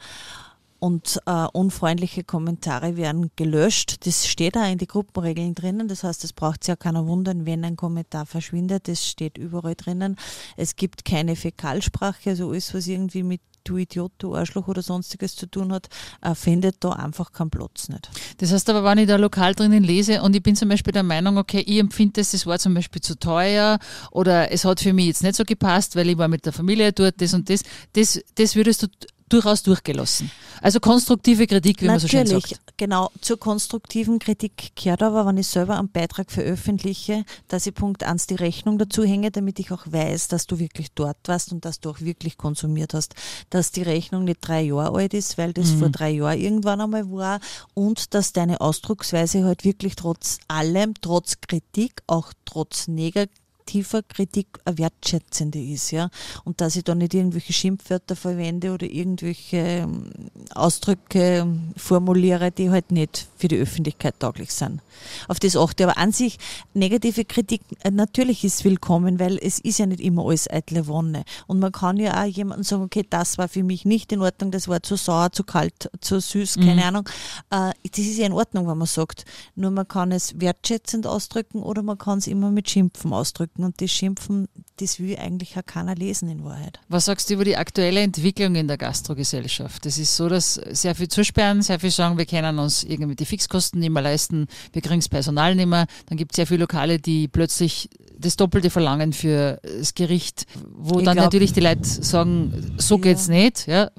und 0.80 1.20
äh, 1.26 1.46
unfreundliche 1.54 2.24
Kommentare 2.24 2.98
werden 2.98 3.32
gelöscht. 3.36 4.06
Das 4.06 4.28
steht 4.28 4.56
da 4.56 4.66
in 4.68 4.78
die 4.78 4.88
Gruppenregeln 4.88 5.56
drinnen. 5.56 5.88
Das 5.88 6.04
heißt, 6.04 6.24
es 6.24 6.34
braucht 6.34 6.68
ja 6.68 6.76
keiner 6.76 7.08
wundern, 7.08 7.46
wenn 7.46 7.64
ein 7.66 7.76
Kommentar 7.76 8.26
verschwindet. 8.26 8.88
Das 8.88 9.06
steht 9.06 9.38
überall 9.38 9.76
drinnen. 9.76 10.16
Es 10.58 10.76
gibt 10.76 11.06
keine 11.06 11.36
Fäkalsprache, 11.36 12.32
also 12.32 12.50
alles, 12.50 12.74
was 12.74 12.88
irgendwie 12.88 13.24
mit 13.24 13.42
du 13.64 13.78
Idiot, 13.78 14.12
du 14.18 14.36
Arschloch 14.36 14.68
oder 14.68 14.82
sonstiges 14.82 15.36
zu 15.36 15.46
tun 15.46 15.72
hat, 15.72 15.90
äh, 16.22 16.34
findet 16.36 16.78
da 16.80 16.92
einfach 16.92 17.32
keinen 17.32 17.50
Platz 17.50 17.90
nicht. 17.90 18.10
Das 18.38 18.52
heißt 18.52 18.70
aber, 18.70 18.84
wenn 18.84 18.98
ich 18.98 19.08
da 19.08 19.18
lokal 19.18 19.54
drinnen 19.54 19.84
lese 19.84 20.22
und 20.22 20.36
ich 20.36 20.44
bin 20.44 20.56
zum 20.56 20.70
Beispiel 20.70 20.94
der 20.94 21.04
Meinung, 21.04 21.38
okay, 21.38 21.60
ich 21.60 21.78
empfinde 21.80 22.14
das, 22.14 22.32
das 22.32 22.46
war 22.46 22.60
zum 22.60 22.74
Beispiel 22.74 23.02
zu 23.02 23.18
teuer 23.18 23.80
oder 24.12 24.52
es 24.52 24.66
hat 24.66 24.80
für 24.80 24.94
mich 24.94 25.08
jetzt 25.08 25.24
nicht 25.24 25.36
so 25.36 25.44
gepasst, 25.44 25.96
weil 25.96 26.10
ich 26.10 26.18
war 26.18 26.28
mit 26.28 26.46
der 26.46 26.54
Familie 26.54 26.92
dort, 26.94 27.22
das 27.22 27.34
und 27.34 27.50
das, 27.50 27.62
das, 27.94 28.20
das 28.36 28.56
würdest 28.56 28.84
du 28.84 28.88
durchaus 29.30 29.64
durchgelassen. 29.64 30.32
Also 30.62 30.80
konstruktive 30.80 31.48
Kritik, 31.48 31.82
wie 31.82 31.86
Natürlich, 31.86 32.14
man 32.14 32.28
so 32.28 32.34
schön 32.34 32.42
sagt. 32.42 32.78
genau. 32.78 33.12
Zur 33.22 33.40
konstruktiven 33.40 34.20
Kritik 34.20 34.76
kehrt 34.76 35.02
aber, 35.02 35.26
wenn 35.26 35.38
ich 35.38 35.48
selber 35.48 35.78
einen 35.78 35.90
Beitrag 35.90 36.32
veröffentliche, 36.32 37.24
dass 37.48 37.66
ich 37.66 37.74
Punkt 37.74 38.04
1 38.04 38.28
die 38.28 38.36
Rechnung 38.36 38.78
dazu 38.78 39.04
hänge, 39.04 39.32
damit 39.32 39.60
ich 39.60 39.72
auch 39.72 39.86
weiß, 39.86 40.28
dass 40.28 40.48
du 40.48 40.60
wirklich 40.60 40.92
dort 40.94 41.18
warst 41.28 41.52
und 41.52 41.64
dass 41.64 41.80
du 41.80 41.90
auch 41.90 42.02
wirklich 42.02 42.38
konsumiert 42.38 42.94
hast. 42.94 43.16
Dass 43.50 43.72
die 43.72 43.84
Rechnung 43.84 44.26
nicht 44.26 44.40
drei 44.42 44.62
Jahre 44.62 44.98
alt 44.98 45.14
ist, 45.14 45.38
weil 45.38 45.54
das 45.54 45.72
mhm. 45.72 45.80
vor 45.80 45.90
drei 45.90 46.10
Jahren 46.12 46.40
irgendwann 46.40 46.82
einmal 46.82 47.10
war 47.10 47.40
und 47.74 48.14
dass 48.14 48.34
deine 48.34 48.60
Ausdrucksweise 48.62 49.44
halt 49.46 49.64
wirklich 49.64 49.96
trotz 49.96 50.40
allem, 50.48 50.94
trotz 51.02 51.40
Kritik, 51.42 52.02
auch 52.08 52.34
trotz 52.46 52.88
negativ 52.88 53.30
negativer 53.70 54.02
Kritik 54.04 54.48
eine 54.66 54.78
wertschätzende 54.78 55.62
ist, 55.62 55.92
ja. 55.92 56.10
Und 56.44 56.62
dass 56.62 56.76
ich 56.76 56.84
da 56.84 56.96
nicht 56.96 57.14
irgendwelche 57.14 57.54
Schimpfwörter 57.54 58.16
verwende 58.16 58.74
oder 58.74 58.88
irgendwelche 58.88 59.58
ähm, 59.58 60.12
Ausdrücke 60.54 61.48
formuliere, 61.78 62.52
die 62.52 62.70
halt 62.70 62.92
nicht 62.92 63.28
für 63.38 63.48
die 63.48 63.58
Öffentlichkeit 63.58 64.16
tauglich 64.20 64.52
sind. 64.52 64.82
Auf 65.28 65.40
das 65.40 65.56
achte. 65.56 65.84
Aber 65.84 65.98
an 65.98 66.12
sich, 66.12 66.38
negative 66.74 67.26
Kritik 67.26 67.62
äh, 67.84 67.92
natürlich 67.92 68.44
ist 68.44 68.64
willkommen, 68.66 69.20
weil 69.20 69.38
es 69.42 69.60
ist 69.60 69.80
ja 69.80 69.86
nicht 69.86 70.02
immer 70.02 70.26
alles 70.26 70.50
eitle 70.50 70.88
Wonne. 70.88 71.24
Und 71.48 71.60
man 71.60 71.72
kann 71.72 71.98
ja 71.98 72.22
auch 72.22 72.26
jemandem 72.26 72.64
sagen, 72.64 72.84
okay, 72.84 73.06
das 73.10 73.38
war 73.38 73.48
für 73.48 73.64
mich 73.64 73.86
nicht 73.86 74.12
in 74.12 74.22
Ordnung, 74.22 74.52
das 74.52 74.68
war 74.68 74.82
zu 74.84 74.96
sauer, 74.96 75.32
zu 75.32 75.44
kalt, 75.44 75.90
zu 76.02 76.20
süß, 76.20 76.56
keine 76.56 76.82
mhm. 76.82 76.88
Ahnung. 76.88 77.10
Äh, 77.50 77.72
das 77.90 78.00
ist 78.00 78.18
ja 78.18 78.26
in 78.26 78.34
Ordnung, 78.34 78.68
wenn 78.68 78.78
man 78.78 78.88
sagt. 78.88 79.26
Nur 79.56 79.72
man 79.72 79.88
kann 79.88 80.12
es 80.12 80.40
wertschätzend 80.40 81.08
ausdrücken 81.08 81.62
oder 81.62 81.82
man 81.82 81.98
kann 81.98 82.18
es 82.18 82.28
immer 82.28 82.52
mit 82.52 82.70
Schimpfen 82.70 83.14
ausdrücken. 83.14 83.59
Und 83.64 83.82
das 83.82 83.92
Schimpfen, 83.92 84.48
das 84.78 85.00
will 85.00 85.18
eigentlich 85.18 85.58
auch 85.58 85.66
keiner 85.66 85.96
lesen 85.96 86.30
in 86.30 86.44
Wahrheit. 86.44 86.80
Was 86.88 87.06
sagst 87.06 87.30
du 87.30 87.34
über 87.34 87.46
die 87.46 87.58
aktuelle 87.58 88.02
Entwicklung 88.02 88.56
in 88.56 88.68
der 88.68 88.78
Gastrogesellschaft? 88.78 89.86
Es 89.86 89.98
ist 89.98 90.16
so, 90.16 90.30
dass 90.30 90.54
sehr 90.54 90.96
viel 90.96 91.08
zusperren, 91.08 91.62
sehr 91.62 91.80
viel 91.80 91.92
sagen, 91.92 92.18
wir 92.18 92.26
können 92.26 92.60
uns 92.60 92.84
irgendwie 92.84 93.16
die 93.16 93.26
Fixkosten 93.26 93.80
nicht 93.80 93.92
mehr 93.92 94.04
leisten, 94.04 94.48
wir 94.74 94.82
kriegen 94.82 95.00
das 95.00 95.10
Personal 95.10 95.56
nicht 95.56 95.68
mehr. 95.68 95.88
Dann 96.08 96.18
gibt 96.18 96.32
es 96.32 96.38
sehr 96.38 96.48
viele 96.48 96.62
Lokale, 96.62 97.00
die 97.00 97.28
plötzlich 97.28 97.90
das 98.20 98.36
Doppelte 98.36 98.70
verlangen 98.70 99.14
für 99.14 99.60
das 99.64 99.94
Gericht, 99.94 100.46
wo 100.70 101.00
ich 101.00 101.06
dann 101.06 101.16
glaub, 101.16 101.26
natürlich 101.26 101.54
die 101.54 101.62
Leute 101.62 101.86
sagen, 101.86 102.74
so 102.78 102.96
ja. 102.96 103.02
geht's 103.02 103.28
nicht. 103.28 103.68
Ja, 103.68 103.92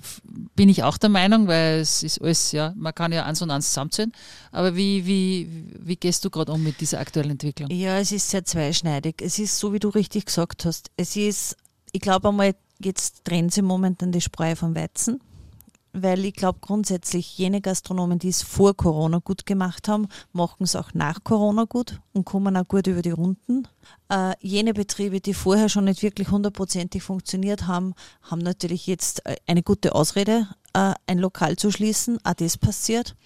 bin 0.55 0.69
ich 0.69 0.83
auch 0.83 0.99
der 0.99 1.11
Meinung, 1.11 1.47
weil 1.49 1.81
es 1.81 2.03
ist 2.03 2.21
alles, 2.21 2.53
ja, 2.53 2.73
man 2.77 2.95
kann 2.95 3.13
ja 3.13 3.25
eins 3.25 3.41
und 3.43 3.51
eins 3.51 3.69
zusammenzählen. 3.69 4.13
Aber 4.53 4.77
wie, 4.77 5.07
wie, 5.07 5.49
wie 5.79 5.97
gehst 5.97 6.25
du 6.25 6.31
gerade 6.31 6.53
um 6.53 6.63
mit 6.63 6.81
dieser 6.81 7.01
aktuellen 7.01 7.31
Entwicklung? 7.31 7.71
Ja, 7.71 7.99
es 7.99 8.13
ist 8.13 8.29
sehr 8.29 8.45
zweischneidig. 8.45 9.17
Es 9.23 9.39
ist 9.39 9.59
so, 9.59 9.73
wie 9.73 9.79
du 9.79 9.89
richtig 9.89 10.27
gesagt 10.27 10.65
hast. 10.65 10.91
Es 10.97 11.17
ist, 11.17 11.57
ich 11.93 12.01
glaube 12.01 12.29
einmal, 12.29 12.55
jetzt 12.79 13.25
trennen 13.25 13.49
sie 13.49 13.63
momentan 13.63 14.13
die 14.13 14.21
Spreu 14.21 14.55
vom 14.55 14.75
Weizen 14.75 15.21
weil 15.93 16.25
ich 16.25 16.35
glaube 16.35 16.59
grundsätzlich, 16.61 17.37
jene 17.39 17.61
Gastronomen, 17.61 18.19
die 18.19 18.29
es 18.29 18.43
vor 18.43 18.77
Corona 18.77 19.19
gut 19.19 19.47
gemacht 19.47 19.89
haben, 19.89 20.09
machen 20.33 20.65
es 20.65 20.77
auch 20.77 20.95
nach 20.95 21.25
Corona 21.25 21.65
gut 21.65 22.01
und 22.13 22.25
kommen 22.25 22.57
auch 22.57 22.67
gut 22.67 22.87
über 22.87 23.03
die 23.03 23.11
Runden. 23.11 23.67
Äh, 24.09 24.35
jene 24.41 24.75
Betriebe, 24.75 25.21
die 25.21 25.35
vorher 25.35 25.69
schon 25.69 25.85
nicht 25.85 26.03
wirklich 26.03 26.31
hundertprozentig 26.31 27.03
funktioniert 27.03 27.67
haben, 27.67 27.95
haben 28.23 28.41
natürlich 28.41 28.87
jetzt 28.87 29.27
äh, 29.27 29.37
eine 29.47 29.63
gute 29.63 29.95
Ausrede, 29.95 30.49
äh, 30.73 30.95
ein 31.07 31.19
Lokal 31.19 31.57
zu 31.57 31.71
schließen. 31.71 32.19
Auch 32.25 32.35
das 32.35 32.59
passiert. 32.59 33.17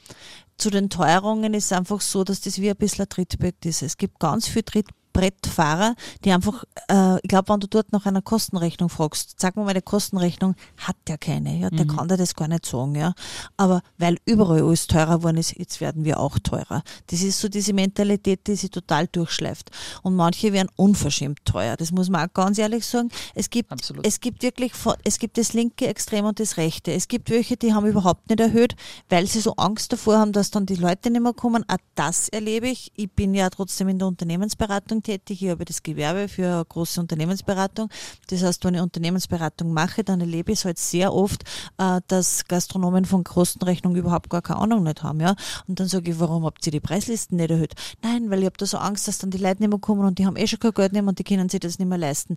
Zu 0.57 0.71
den 0.71 0.89
Teuerungen 0.89 1.53
ist 1.55 1.67
es 1.67 1.73
einfach 1.73 2.01
so, 2.01 2.25
dass 2.25 2.41
das 2.41 2.61
wie 2.61 2.71
ein 2.71 2.77
bisschen 2.77 3.05
ein 3.05 3.09
Trittbrett 3.09 3.67
ist. 3.67 3.83
Es 3.83 3.97
gibt 3.97 4.21
ganz 4.21 4.47
viel 4.47 4.63
Trittbrett 4.63 5.04
Brettfahrer, 5.15 5.95
die 6.25 6.33
einfach, 6.33 6.65
äh, 6.91 7.17
ich 7.23 7.29
glaube, 7.29 7.49
wenn 7.49 7.61
du 7.61 7.69
dort 7.69 7.93
nach 7.93 8.05
einer 8.05 8.21
Kostenrechnung 8.21 8.91
fragst, 8.91 9.41
sag 9.41 9.57
mal, 9.57 9.65
meine 9.65 9.81
Kostenrechnung 9.81 10.57
hat 10.77 10.97
der 11.07 11.17
keine, 11.17 11.57
ja, 11.57 11.71
der 11.71 11.87
mhm. 11.87 11.97
kann 11.97 12.09
dir 12.09 12.17
das 12.17 12.35
gar 12.35 12.49
nicht 12.49 12.67
sagen, 12.67 12.97
ja. 12.97 13.15
Aber 13.57 13.81
weil 13.97 14.19
überall 14.27 14.63
alles 14.63 14.89
teurer 14.89 15.19
geworden 15.19 15.37
ist, 15.37 15.57
jetzt 15.57 15.81
werden 15.81 16.05
wir 16.05 16.19
auch 16.19 16.39
teurer. 16.41 16.83
Das 17.07 17.23
ist 17.23 17.39
so 17.39 17.49
diese 17.49 17.73
Mentalität, 17.73 18.47
die 18.47 18.57
sich 18.57 18.71
total 18.71 19.07
durchschleift. 19.07 19.71
Und 20.03 20.17
manche 20.17 20.53
werden 20.53 20.69
unverschämt 20.77 21.45
teuer. 21.45 21.77
Das 21.77 21.93
muss 21.93 22.11
man 22.11 22.29
auch 22.29 22.35
ganz 22.35 22.59
ehrlich 22.59 22.85
sagen. 22.85 23.09
Es 23.35 23.49
gibt, 23.51 23.73
es 24.03 24.21
gibt 24.21 24.43
wirklich, 24.43 24.73
es 25.05 25.19
gibt 25.19 25.39
das 25.39 25.53
linke 25.53 25.87
Extrem 25.87 26.25
und 26.25 26.41
das 26.41 26.57
rechte. 26.57 26.93
Es 26.93 27.07
gibt 27.07 27.31
welche, 27.31 27.57
die 27.57 27.73
haben 27.73 27.87
überhaupt 27.87 28.29
nicht 28.29 28.41
erhöht, 28.41 28.75
weil 29.09 29.29
sie 29.29 29.41
so 29.41 29.55
Angst 29.55 29.93
davor 29.93 30.19
haben, 30.19 30.33
dass 30.33 30.51
dann 30.51 30.67
die 30.67 30.75
Leute 30.75 31.11
nicht 31.11 31.23
mehr 31.23 31.33
kommen. 31.33 31.65
Auch 31.69 31.77
das 31.95 32.29
erlebe 32.29 32.69
ich. 32.69 32.91
Ich 32.97 33.13
bin 33.13 33.33
ja 33.33 33.49
trotzdem 33.49 33.89
in 33.89 34.01
der 34.01 34.09
Unternehmensberatung 34.09 35.04
tätig. 35.05 35.43
Ich 35.43 35.51
habe 35.51 35.65
das 35.65 35.83
Gewerbe 35.83 36.29
für 36.29 36.47
eine 36.47 36.65
große 36.65 37.01
Unternehmensberatung. 37.01 37.89
Das 38.29 38.43
heißt, 38.43 38.65
wenn 38.65 38.75
ich 38.75 38.81
Unternehmensberatung 38.81 39.73
mache, 39.73 40.03
dann 40.03 40.21
erlebe 40.21 40.53
ich 40.53 40.59
es 40.59 40.65
halt 40.65 40.79
sehr 40.79 41.15
oft, 41.15 41.45
äh, 41.79 42.01
dass 42.09 42.47
Gastronomen 42.47 43.05
von 43.05 43.23
Kostenrechnung 43.23 43.95
überhaupt 43.95 44.31
gar 44.31 44.43
keine 44.43 44.61
Ahnung 44.61 44.83
nicht 44.83 45.03
haben. 45.03 45.21
Ja? 45.21 45.37
Und 45.69 45.79
dann 45.79 45.87
sage 45.87 46.11
ich, 46.11 46.19
warum 46.19 46.45
habt 46.45 46.67
ihr 46.67 46.73
die 46.73 46.81
Preislisten 46.81 47.37
nicht 47.37 47.51
erhöht? 47.51 47.75
Nein, 48.03 48.31
weil 48.31 48.41
ich 48.41 48.47
habe 48.47 48.57
da 48.57 48.67
so 48.67 48.79
Angst, 48.79 49.07
dass 49.07 49.19
dann 49.19 49.31
die 49.31 49.39
Leute 49.39 49.63
nicht 49.63 49.71
mehr 49.71 49.79
kommen 49.79 50.05
und 50.05 50.19
die 50.19 50.27
haben 50.27 50.37
eh 50.37 50.47
schon 50.47 50.59
kein 50.59 50.73
Geld 50.73 50.93
mehr 50.93 51.05
und 51.05 51.19
die 51.19 51.25
können 51.25 51.49
sich 51.49 51.61
das 51.61 51.79
nicht 51.79 51.89
mehr 51.89 51.99
leisten. 51.99 52.37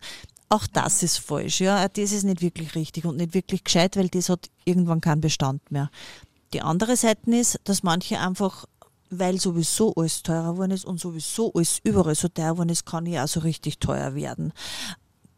Auch 0.49 0.67
das 0.67 1.01
ist 1.01 1.17
falsch. 1.17 1.61
Ja? 1.61 1.87
Das 1.87 2.11
ist 2.11 2.23
nicht 2.23 2.41
wirklich 2.41 2.75
richtig 2.75 3.05
und 3.05 3.17
nicht 3.17 3.33
wirklich 3.33 3.63
gescheit, 3.63 3.97
weil 3.97 4.09
das 4.09 4.29
hat 4.29 4.49
irgendwann 4.65 5.01
keinen 5.01 5.21
Bestand 5.21 5.71
mehr. 5.71 5.89
Die 6.53 6.61
andere 6.61 6.95
Seite 6.95 7.29
ist, 7.35 7.59
dass 7.65 7.83
manche 7.83 8.19
einfach 8.19 8.65
weil 9.09 9.39
sowieso 9.39 9.93
alles 9.95 10.23
teurer 10.23 10.53
geworden 10.53 10.71
ist 10.71 10.85
und 10.85 10.99
sowieso 10.99 11.51
alles 11.53 11.79
überall 11.83 12.15
so 12.15 12.27
teuer 12.27 12.51
geworden 12.51 12.69
ist, 12.69 12.85
kann 12.85 13.05
ja 13.05 13.23
auch 13.23 13.27
so 13.27 13.41
richtig 13.41 13.79
teuer 13.79 14.15
werden. 14.15 14.53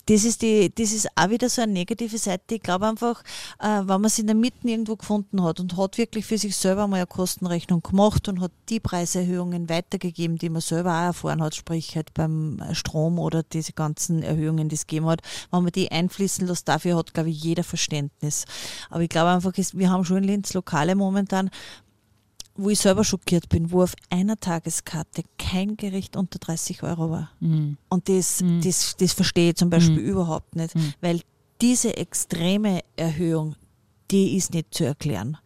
Das 0.09 0.23
ist, 0.23 0.41
die, 0.41 0.73
das 0.73 0.91
ist 0.91 1.07
auch 1.15 1.29
wieder 1.29 1.49
so 1.49 1.61
eine 1.61 1.71
negative 1.71 2.17
Seite. 2.17 2.55
Ich 2.55 2.63
glaube 2.63 2.87
einfach, 2.87 3.21
äh, 3.59 3.67
wenn 3.67 3.85
man 3.85 4.05
es 4.05 4.17
in 4.17 4.25
der 4.25 4.35
Mitte 4.35 4.67
irgendwo 4.67 4.95
gefunden 4.95 5.43
hat 5.43 5.59
und 5.59 5.77
hat 5.77 5.99
wirklich 5.99 6.25
für 6.25 6.39
sich 6.39 6.57
selber 6.57 6.87
mal 6.87 6.95
eine 6.97 7.05
Kostenrechnung 7.05 7.83
gemacht 7.83 8.27
und 8.27 8.41
hat 8.41 8.51
die 8.69 8.79
Preiserhöhungen 8.79 9.69
weitergegeben, 9.69 10.39
die 10.39 10.49
man 10.49 10.63
selber 10.63 10.93
auch 10.93 11.03
erfahren 11.03 11.43
hat, 11.43 11.53
sprich 11.53 11.95
halt 11.95 12.11
beim 12.15 12.59
Strom 12.71 13.19
oder 13.19 13.43
diese 13.43 13.73
ganzen 13.73 14.23
Erhöhungen, 14.23 14.67
die 14.67 14.75
es 14.77 14.87
gegeben 14.87 15.05
hat, 15.05 15.21
wenn 15.51 15.61
man 15.61 15.71
die 15.71 15.91
einfließen 15.91 16.47
lässt, 16.47 16.67
dafür 16.67 16.97
hat, 16.97 17.13
glaube 17.13 17.29
ich, 17.29 17.43
jeder 17.43 17.63
Verständnis. 17.63 18.45
Aber 18.89 19.01
ich 19.01 19.09
glaube 19.09 19.29
einfach, 19.29 19.53
wir 19.55 19.91
haben 19.91 20.05
schon 20.05 20.17
in 20.17 20.23
Linz 20.23 20.55
Lokale 20.55 20.95
momentan, 20.95 21.51
wo 22.59 22.69
ich 22.69 22.79
selber 22.79 23.03
schockiert 23.03 23.49
bin, 23.49 23.71
wo 23.71 23.83
auf 23.83 23.95
einer 24.09 24.39
Tageskarte 24.39 25.23
kein 25.37 25.77
Gericht 25.77 26.15
unter 26.15 26.39
30 26.39 26.83
Euro 26.83 27.09
war. 27.09 27.31
Mhm. 27.39 27.77
Und 27.89 28.09
das, 28.09 28.41
mhm. 28.41 28.61
das, 28.61 28.95
das 28.97 29.13
verstehe 29.13 29.49
ich 29.49 29.55
zum 29.55 29.69
Beispiel 29.69 30.01
mhm. 30.01 30.09
überhaupt 30.09 30.55
nicht, 30.55 30.75
mhm. 30.75 30.93
weil 31.01 31.21
diese 31.61 31.97
extreme 31.97 32.81
Erhöhung, 32.95 33.55
die 34.11 34.35
ist 34.37 34.53
nicht 34.53 34.73
zu 34.73 34.85
erklären 34.85 35.37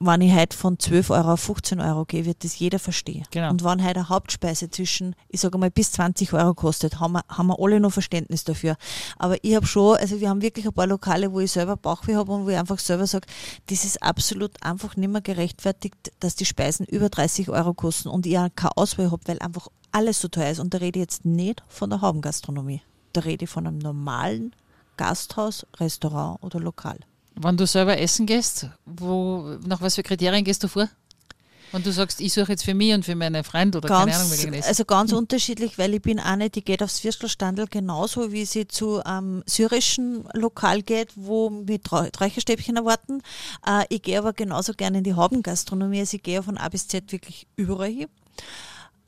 wenn 0.00 0.20
ich 0.20 0.32
heute 0.32 0.56
von 0.56 0.78
12 0.78 1.10
Euro 1.10 1.32
auf 1.32 1.40
15 1.40 1.80
Euro 1.80 2.04
gehe, 2.04 2.24
wird 2.24 2.44
das 2.44 2.58
jeder 2.58 2.78
verstehen. 2.78 3.24
Genau. 3.30 3.50
Und 3.50 3.64
wenn 3.64 3.82
heute 3.82 4.00
eine 4.00 4.08
Hauptspeise 4.08 4.70
zwischen, 4.70 5.16
ich 5.28 5.40
sage 5.40 5.58
mal, 5.58 5.70
bis 5.70 5.92
20 5.92 6.32
Euro 6.32 6.54
kostet, 6.54 7.00
haben 7.00 7.12
wir, 7.12 7.22
haben 7.28 7.48
wir 7.48 7.58
alle 7.58 7.80
noch 7.80 7.92
Verständnis 7.92 8.44
dafür. 8.44 8.76
Aber 9.18 9.36
ich 9.42 9.56
habe 9.56 9.66
schon, 9.66 9.96
also 9.96 10.20
wir 10.20 10.28
haben 10.28 10.42
wirklich 10.42 10.66
ein 10.66 10.72
paar 10.72 10.86
Lokale, 10.86 11.32
wo 11.32 11.40
ich 11.40 11.50
selber 11.50 11.76
Bauchweh 11.76 12.14
habe 12.14 12.30
und 12.30 12.46
wo 12.46 12.50
ich 12.50 12.56
einfach 12.56 12.78
selber 12.78 13.06
sage, 13.06 13.26
das 13.66 13.84
ist 13.84 14.02
absolut 14.02 14.62
einfach 14.62 14.96
nicht 14.96 15.10
mehr 15.10 15.20
gerechtfertigt, 15.20 16.12
dass 16.20 16.36
die 16.36 16.44
Speisen 16.44 16.86
über 16.86 17.08
30 17.08 17.48
Euro 17.48 17.74
kosten 17.74 18.08
und 18.08 18.26
ich 18.26 18.38
auch 18.38 18.48
keine 18.54 18.76
Auswahl 18.76 19.10
habe, 19.10 19.22
weil 19.26 19.38
einfach 19.40 19.68
alles 19.90 20.20
so 20.20 20.28
teuer 20.28 20.50
ist. 20.50 20.60
Und 20.60 20.74
da 20.74 20.78
rede 20.78 21.00
ich 21.00 21.04
jetzt 21.04 21.24
nicht 21.24 21.64
von 21.66 21.90
der 21.90 22.02
Haubengastronomie. 22.02 22.82
Da 23.12 23.22
rede 23.22 23.44
ich 23.44 23.50
von 23.50 23.66
einem 23.66 23.78
normalen 23.78 24.54
Gasthaus, 24.96 25.66
Restaurant 25.78 26.42
oder 26.42 26.60
Lokal. 26.60 26.98
Wenn 27.40 27.56
du 27.56 27.66
selber 27.66 27.98
essen 27.98 28.26
gehst, 28.26 28.66
wo, 28.84 29.56
nach 29.66 29.80
was 29.80 29.94
für 29.94 30.02
Kriterien 30.02 30.44
gehst 30.44 30.64
du 30.64 30.68
vor? 30.68 30.88
Wenn 31.70 31.82
du 31.82 31.92
sagst, 31.92 32.20
ich 32.20 32.32
suche 32.32 32.52
jetzt 32.52 32.64
für 32.64 32.72
mich 32.72 32.94
und 32.94 33.04
für 33.04 33.14
meine 33.14 33.44
Freunde 33.44 33.78
oder 33.78 33.88
ganz, 33.88 34.10
keine 34.10 34.16
Ahnung, 34.16 34.30
welchen 34.30 34.62
Also 34.62 34.84
ganz 34.84 35.10
hm. 35.10 35.18
unterschiedlich, 35.18 35.78
weil 35.78 35.92
ich 35.94 36.02
bin 36.02 36.18
eine, 36.18 36.48
die 36.48 36.64
geht 36.64 36.82
aufs 36.82 37.04
Würstelstandel 37.04 37.66
genauso, 37.66 38.32
wie 38.32 38.46
sie 38.46 38.66
zu 38.66 39.04
einem 39.04 39.42
syrischen 39.46 40.26
Lokal 40.32 40.82
geht, 40.82 41.10
wo 41.14 41.50
mit 41.50 41.92
Räucherstäbchen 41.92 42.76
erwarten. 42.76 43.22
Äh, 43.66 43.84
ich 43.90 44.02
gehe 44.02 44.18
aber 44.18 44.32
genauso 44.32 44.72
gerne 44.72 44.98
in 44.98 45.04
die 45.04 45.14
Haubengastronomie. 45.14 46.00
Also 46.00 46.16
ich 46.16 46.22
gehe 46.22 46.42
von 46.42 46.56
A 46.56 46.68
bis 46.70 46.88
Z 46.88 47.12
wirklich 47.12 47.46
überall 47.56 47.90
hin. 47.90 48.08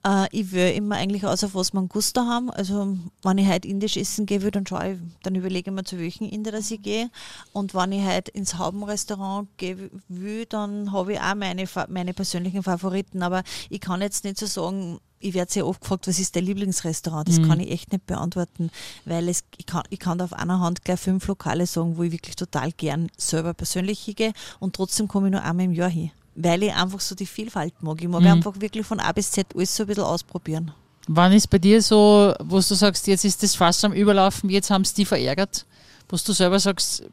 Äh, 0.04 0.26
ich 0.32 0.52
will 0.52 0.70
immer 0.72 0.96
eigentlich 0.96 1.26
aus, 1.26 1.44
auf 1.44 1.54
was 1.54 1.72
man 1.72 1.88
Gusto 1.88 2.22
haben. 2.22 2.50
Also 2.50 2.96
wenn 3.22 3.38
ich 3.38 3.48
heute 3.48 3.68
indisch 3.68 3.96
essen 3.96 4.26
gehe, 4.26 4.38
dann 4.50 4.66
schaue 4.66 4.92
ich, 4.92 4.98
dann 5.22 5.34
überlege 5.34 5.70
ich 5.70 5.74
mir, 5.74 5.84
zu 5.84 5.98
welchen 5.98 6.28
Inder 6.28 6.52
dass 6.52 6.70
ich 6.70 6.82
gehe. 6.82 7.10
Und 7.52 7.74
wenn 7.74 7.92
ich 7.92 8.04
heute 8.04 8.30
ins 8.32 8.58
Haubenrestaurant 8.58 9.48
gehe 9.56 9.90
will, 10.08 10.46
dann 10.46 10.92
habe 10.92 11.14
ich 11.14 11.20
auch 11.20 11.34
meine, 11.34 11.64
meine 11.88 12.14
persönlichen 12.14 12.62
Favoriten. 12.62 13.22
Aber 13.22 13.42
ich 13.68 13.80
kann 13.80 14.00
jetzt 14.00 14.24
nicht 14.24 14.38
so 14.38 14.46
sagen, 14.46 15.00
ich 15.22 15.34
werde 15.34 15.52
sehr 15.52 15.66
oft 15.66 15.82
gefragt, 15.82 16.08
was 16.08 16.18
ist 16.18 16.34
dein 16.34 16.44
Lieblingsrestaurant? 16.44 17.28
Das 17.28 17.38
mhm. 17.38 17.48
kann 17.48 17.60
ich 17.60 17.70
echt 17.70 17.92
nicht 17.92 18.06
beantworten, 18.06 18.70
weil 19.04 19.28
es, 19.28 19.44
ich, 19.58 19.66
kann, 19.66 19.82
ich 19.90 19.98
kann 19.98 20.16
da 20.16 20.24
auf 20.24 20.32
einer 20.32 20.60
Hand 20.60 20.82
gleich 20.82 20.98
fünf 20.98 21.26
Lokale 21.26 21.66
sagen, 21.66 21.98
wo 21.98 22.02
ich 22.04 22.12
wirklich 22.12 22.36
total 22.36 22.72
gern 22.72 23.10
selber 23.18 23.52
persönlich 23.52 24.00
hingehe 24.00 24.32
und 24.60 24.74
trotzdem 24.74 25.08
komme 25.08 25.28
ich 25.28 25.32
nur 25.32 25.42
einmal 25.42 25.66
im 25.66 25.74
Jahr 25.74 25.90
hin 25.90 26.10
weil 26.42 26.62
ich 26.62 26.74
einfach 26.74 27.00
so 27.00 27.14
die 27.14 27.26
Vielfalt 27.26 27.74
mag. 27.82 28.00
Ich 28.00 28.08
mag 28.08 28.22
mhm. 28.22 28.28
einfach 28.28 28.60
wirklich 28.60 28.86
von 28.86 29.00
A 29.00 29.12
bis 29.12 29.30
Z 29.30 29.46
alles 29.54 29.74
so 29.74 29.84
ein 29.84 29.88
bisschen 29.88 30.04
ausprobieren. 30.04 30.72
Wann 31.08 31.32
ist 31.32 31.48
bei 31.48 31.58
dir 31.58 31.82
so, 31.82 32.34
wo 32.40 32.56
du 32.56 32.74
sagst, 32.74 33.06
jetzt 33.06 33.24
ist 33.24 33.42
das 33.42 33.54
Fass 33.54 33.84
am 33.84 33.92
Überlaufen, 33.92 34.50
jetzt 34.50 34.70
haben 34.70 34.82
es 34.82 34.94
die 34.94 35.04
verärgert, 35.04 35.66
wo 36.08 36.16
du 36.16 36.32
selber 36.32 36.58
sagst, 36.58 37.04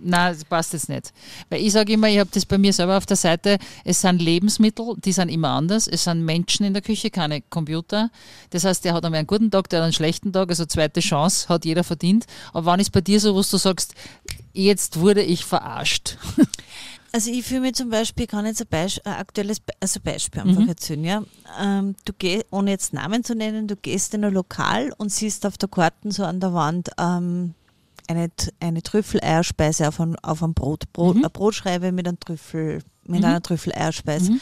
nein, 0.00 0.34
das 0.34 0.44
passt 0.44 0.72
jetzt 0.72 0.88
nicht. 0.88 1.12
Weil 1.48 1.62
ich 1.62 1.72
sage 1.72 1.92
immer, 1.92 2.08
ich 2.08 2.18
habe 2.18 2.30
das 2.32 2.44
bei 2.44 2.58
mir 2.58 2.72
selber 2.72 2.96
auf 2.96 3.06
der 3.06 3.16
Seite, 3.16 3.58
es 3.84 4.00
sind 4.00 4.20
Lebensmittel, 4.20 4.94
die 4.96 5.12
sind 5.12 5.28
immer 5.28 5.50
anders, 5.50 5.86
es 5.86 6.04
sind 6.04 6.24
Menschen 6.24 6.66
in 6.66 6.72
der 6.72 6.82
Küche, 6.82 7.10
keine 7.10 7.40
Computer. 7.42 8.10
Das 8.50 8.64
heißt, 8.64 8.84
der 8.84 8.94
hat 8.94 9.04
einmal 9.04 9.18
einen 9.18 9.26
guten 9.26 9.50
Tag, 9.50 9.68
der 9.68 9.80
hat 9.80 9.84
einen 9.84 9.92
schlechten 9.92 10.32
Tag, 10.32 10.48
also 10.48 10.64
zweite 10.66 11.00
Chance 11.00 11.48
hat 11.48 11.64
jeder 11.64 11.84
verdient. 11.84 12.26
Aber 12.52 12.66
wann 12.66 12.80
ist 12.80 12.90
bei 12.90 13.00
dir 13.00 13.20
so, 13.20 13.34
wo 13.34 13.42
du 13.42 13.56
sagst, 13.56 13.94
jetzt 14.52 14.98
wurde 14.98 15.22
ich 15.22 15.44
verarscht? 15.44 16.16
Also 17.14 17.30
ich 17.30 17.46
fühle 17.46 17.60
mich 17.60 17.74
zum 17.74 17.90
Beispiel, 17.90 18.26
kann 18.26 18.44
jetzt 18.44 18.60
ein, 18.60 18.66
Beisp 18.66 18.98
ein 19.06 19.12
aktuelles 19.12 19.60
Be 19.60 19.72
also 19.78 20.00
Beispiel 20.00 20.40
einfach 20.40 20.62
mhm. 20.62 20.68
erzählen. 20.68 21.04
Ja? 21.04 21.22
Ähm, 21.60 21.94
du 22.04 22.12
gehst, 22.12 22.46
ohne 22.50 22.72
jetzt 22.72 22.92
Namen 22.92 23.22
zu 23.22 23.36
nennen, 23.36 23.68
du 23.68 23.76
gehst 23.76 24.14
in 24.14 24.24
ein 24.24 24.34
Lokal 24.34 24.92
und 24.98 25.12
siehst 25.12 25.46
auf 25.46 25.56
der 25.56 25.68
Karten 25.68 26.10
so 26.10 26.24
an 26.24 26.40
der 26.40 26.52
Wand 26.54 26.90
ähm, 26.98 27.54
eine, 28.08 28.32
eine 28.58 28.82
Trüffeleierspeise 28.82 29.86
auf, 29.86 30.00
ein, 30.00 30.16
auf 30.24 30.42
einem 30.42 30.54
Brot. 30.54 30.92
Brot 30.92 31.14
mhm. 31.14 31.22
Eine 31.22 31.30
Brotschreibe 31.30 31.92
mit, 31.92 32.08
einem 32.08 32.18
Trüffel, 32.18 32.82
mit 33.06 33.20
mhm. 33.20 33.26
einer 33.26 33.42
Trüffeleierspeise. 33.42 34.32
Mhm. 34.32 34.40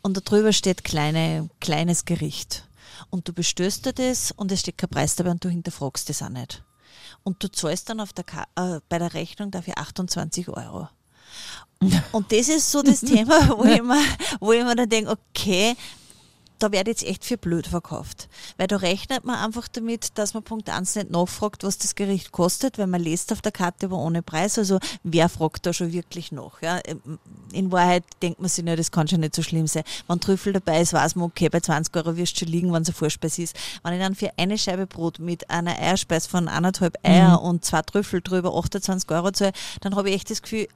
Und 0.00 0.26
darüber 0.26 0.54
steht 0.54 0.82
kleine, 0.82 1.50
kleines 1.60 2.06
Gericht. 2.06 2.66
Und 3.10 3.28
du 3.28 3.34
bestößt 3.34 3.84
dir 3.84 3.92
das 3.92 4.32
und 4.32 4.50
es 4.50 4.60
steht 4.60 4.78
kein 4.78 4.88
Preis 4.88 5.14
dabei 5.16 5.32
und 5.32 5.44
du 5.44 5.50
hinterfragst 5.50 6.08
das 6.08 6.22
auch 6.22 6.30
nicht. 6.30 6.64
Und 7.22 7.44
du 7.44 7.52
zahlst 7.52 7.90
dann 7.90 8.00
auf 8.00 8.14
der 8.14 8.24
äh, 8.56 8.80
bei 8.88 8.98
der 8.98 9.12
Rechnung 9.12 9.50
dafür 9.50 9.76
28 9.76 10.48
Euro. 10.48 10.88
Und 12.12 12.32
das 12.32 12.48
ist 12.48 12.70
so 12.70 12.82
das 12.82 13.00
Thema, 13.00 13.56
wo 13.56 13.64
ich 13.64 13.82
mir, 13.82 14.02
wo 14.40 14.52
ich 14.52 14.64
mir 14.64 14.74
dann 14.74 14.88
denke, 14.88 15.10
okay, 15.10 15.76
da 16.58 16.72
wird 16.72 16.86
jetzt 16.86 17.02
echt 17.02 17.24
viel 17.24 17.36
blöd 17.36 17.66
verkauft. 17.66 18.28
Weil 18.56 18.68
da 18.68 18.76
rechnet 18.76 19.24
man 19.24 19.36
einfach 19.36 19.68
damit, 19.68 20.16
dass 20.18 20.34
man 20.34 20.42
Punkt 20.42 20.70
1 20.70 20.94
nicht 20.94 21.10
nachfragt, 21.10 21.64
was 21.64 21.78
das 21.78 21.94
Gericht 21.94 22.32
kostet, 22.32 22.78
weil 22.78 22.86
man 22.86 23.02
liest 23.02 23.32
auf 23.32 23.42
der 23.42 23.52
Karte 23.52 23.86
aber 23.86 23.98
ohne 23.98 24.22
Preis. 24.22 24.58
Also 24.58 24.78
wer 25.02 25.28
fragt 25.28 25.66
da 25.66 25.72
schon 25.72 25.92
wirklich 25.92 26.32
nach? 26.32 26.62
Ja? 26.62 26.80
In 27.52 27.72
Wahrheit 27.72 28.04
denkt 28.22 28.40
man 28.40 28.48
sich, 28.48 28.64
ja, 28.64 28.76
das 28.76 28.90
kann 28.92 29.08
schon 29.08 29.20
nicht 29.20 29.34
so 29.34 29.42
schlimm 29.42 29.66
sein. 29.66 29.84
Wenn 30.08 30.20
Trüffel 30.20 30.52
dabei 30.52 30.80
ist, 30.80 30.92
weiß 30.92 31.16
man, 31.16 31.26
okay, 31.26 31.48
bei 31.48 31.60
20 31.60 31.94
Euro 31.96 32.16
wirst 32.16 32.36
du 32.36 32.38
schon 32.40 32.48
liegen, 32.48 32.72
wenn 32.72 32.82
es 32.82 32.88
eine 32.88 32.94
Vorspeise 32.94 33.42
ist. 33.42 33.56
Wenn 33.82 33.94
ich 33.94 34.00
dann 34.00 34.14
für 34.14 34.30
eine 34.38 34.56
Scheibe 34.56 34.86
Brot 34.86 35.18
mit 35.18 35.50
einer 35.50 35.78
Eierspeise 35.78 36.28
von 36.28 36.48
anderthalb 36.48 36.96
Eier 37.02 37.40
mhm. 37.40 37.46
und 37.46 37.64
zwei 37.64 37.82
Trüffel 37.82 38.22
drüber 38.22 38.56
28 38.56 39.10
Euro 39.10 39.32
zahle, 39.32 39.52
dann 39.80 39.96
habe 39.96 40.08
ich 40.08 40.16
echt 40.16 40.30
das 40.30 40.40
Gefühl, 40.40 40.68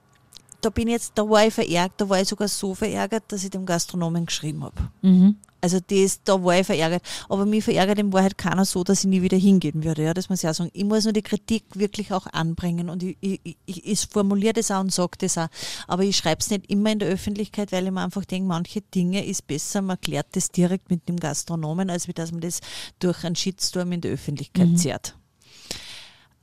da 0.60 0.70
bin 0.70 0.88
ich 0.88 0.92
jetzt, 0.92 1.12
da 1.14 1.28
war 1.28 1.46
ich 1.46 1.54
verärgert, 1.54 1.92
da 1.98 2.08
war 2.08 2.20
ich 2.20 2.28
sogar 2.28 2.48
so 2.48 2.74
verärgert, 2.74 3.24
dass 3.28 3.44
ich 3.44 3.50
dem 3.50 3.66
Gastronomen 3.66 4.26
geschrieben 4.26 4.64
habe. 4.64 4.88
Mhm. 5.02 5.36
Also 5.60 5.80
das, 5.84 6.22
da 6.22 6.42
war 6.42 6.60
ich 6.60 6.66
verärgert. 6.66 7.02
Aber 7.28 7.44
mich 7.44 7.64
verärgert 7.64 7.98
in 7.98 8.12
Wahrheit 8.12 8.38
keiner 8.38 8.64
so, 8.64 8.84
dass 8.84 9.00
ich 9.00 9.06
nie 9.06 9.22
wieder 9.22 9.36
hingehen 9.36 9.82
würde. 9.82 10.04
Ja, 10.04 10.14
das 10.14 10.28
muss 10.28 10.42
ich 10.42 10.48
auch 10.48 10.54
sagen. 10.54 10.70
Ich 10.72 10.84
muss 10.84 11.04
nur 11.04 11.12
die 11.12 11.22
Kritik 11.22 11.64
wirklich 11.74 12.12
auch 12.12 12.26
anbringen 12.26 12.88
und 12.88 13.02
ich, 13.02 13.16
ich, 13.20 13.56
ich, 13.66 13.86
ich 13.86 14.06
formuliere 14.06 14.52
das 14.54 14.70
auch 14.70 14.80
und 14.80 14.92
sage 14.92 15.18
das 15.18 15.36
auch. 15.36 15.48
Aber 15.88 16.04
ich 16.04 16.16
schreibe 16.16 16.40
es 16.40 16.50
nicht 16.50 16.70
immer 16.70 16.92
in 16.92 17.00
der 17.00 17.08
Öffentlichkeit, 17.08 17.72
weil 17.72 17.86
ich 17.86 17.90
mir 17.90 18.02
einfach 18.02 18.24
denke, 18.24 18.46
manche 18.46 18.82
Dinge 18.82 19.24
ist 19.24 19.46
besser, 19.46 19.82
man 19.82 20.00
klärt 20.00 20.28
das 20.32 20.52
direkt 20.52 20.90
mit 20.90 21.08
dem 21.08 21.18
Gastronomen, 21.18 21.90
als 21.90 22.06
wie 22.06 22.12
dass 22.12 22.30
man 22.30 22.40
das 22.40 22.60
durch 23.00 23.24
einen 23.24 23.34
Shitstorm 23.34 23.90
in 23.92 24.00
der 24.00 24.12
Öffentlichkeit 24.12 24.68
mhm. 24.68 24.76
zehrt. 24.76 25.17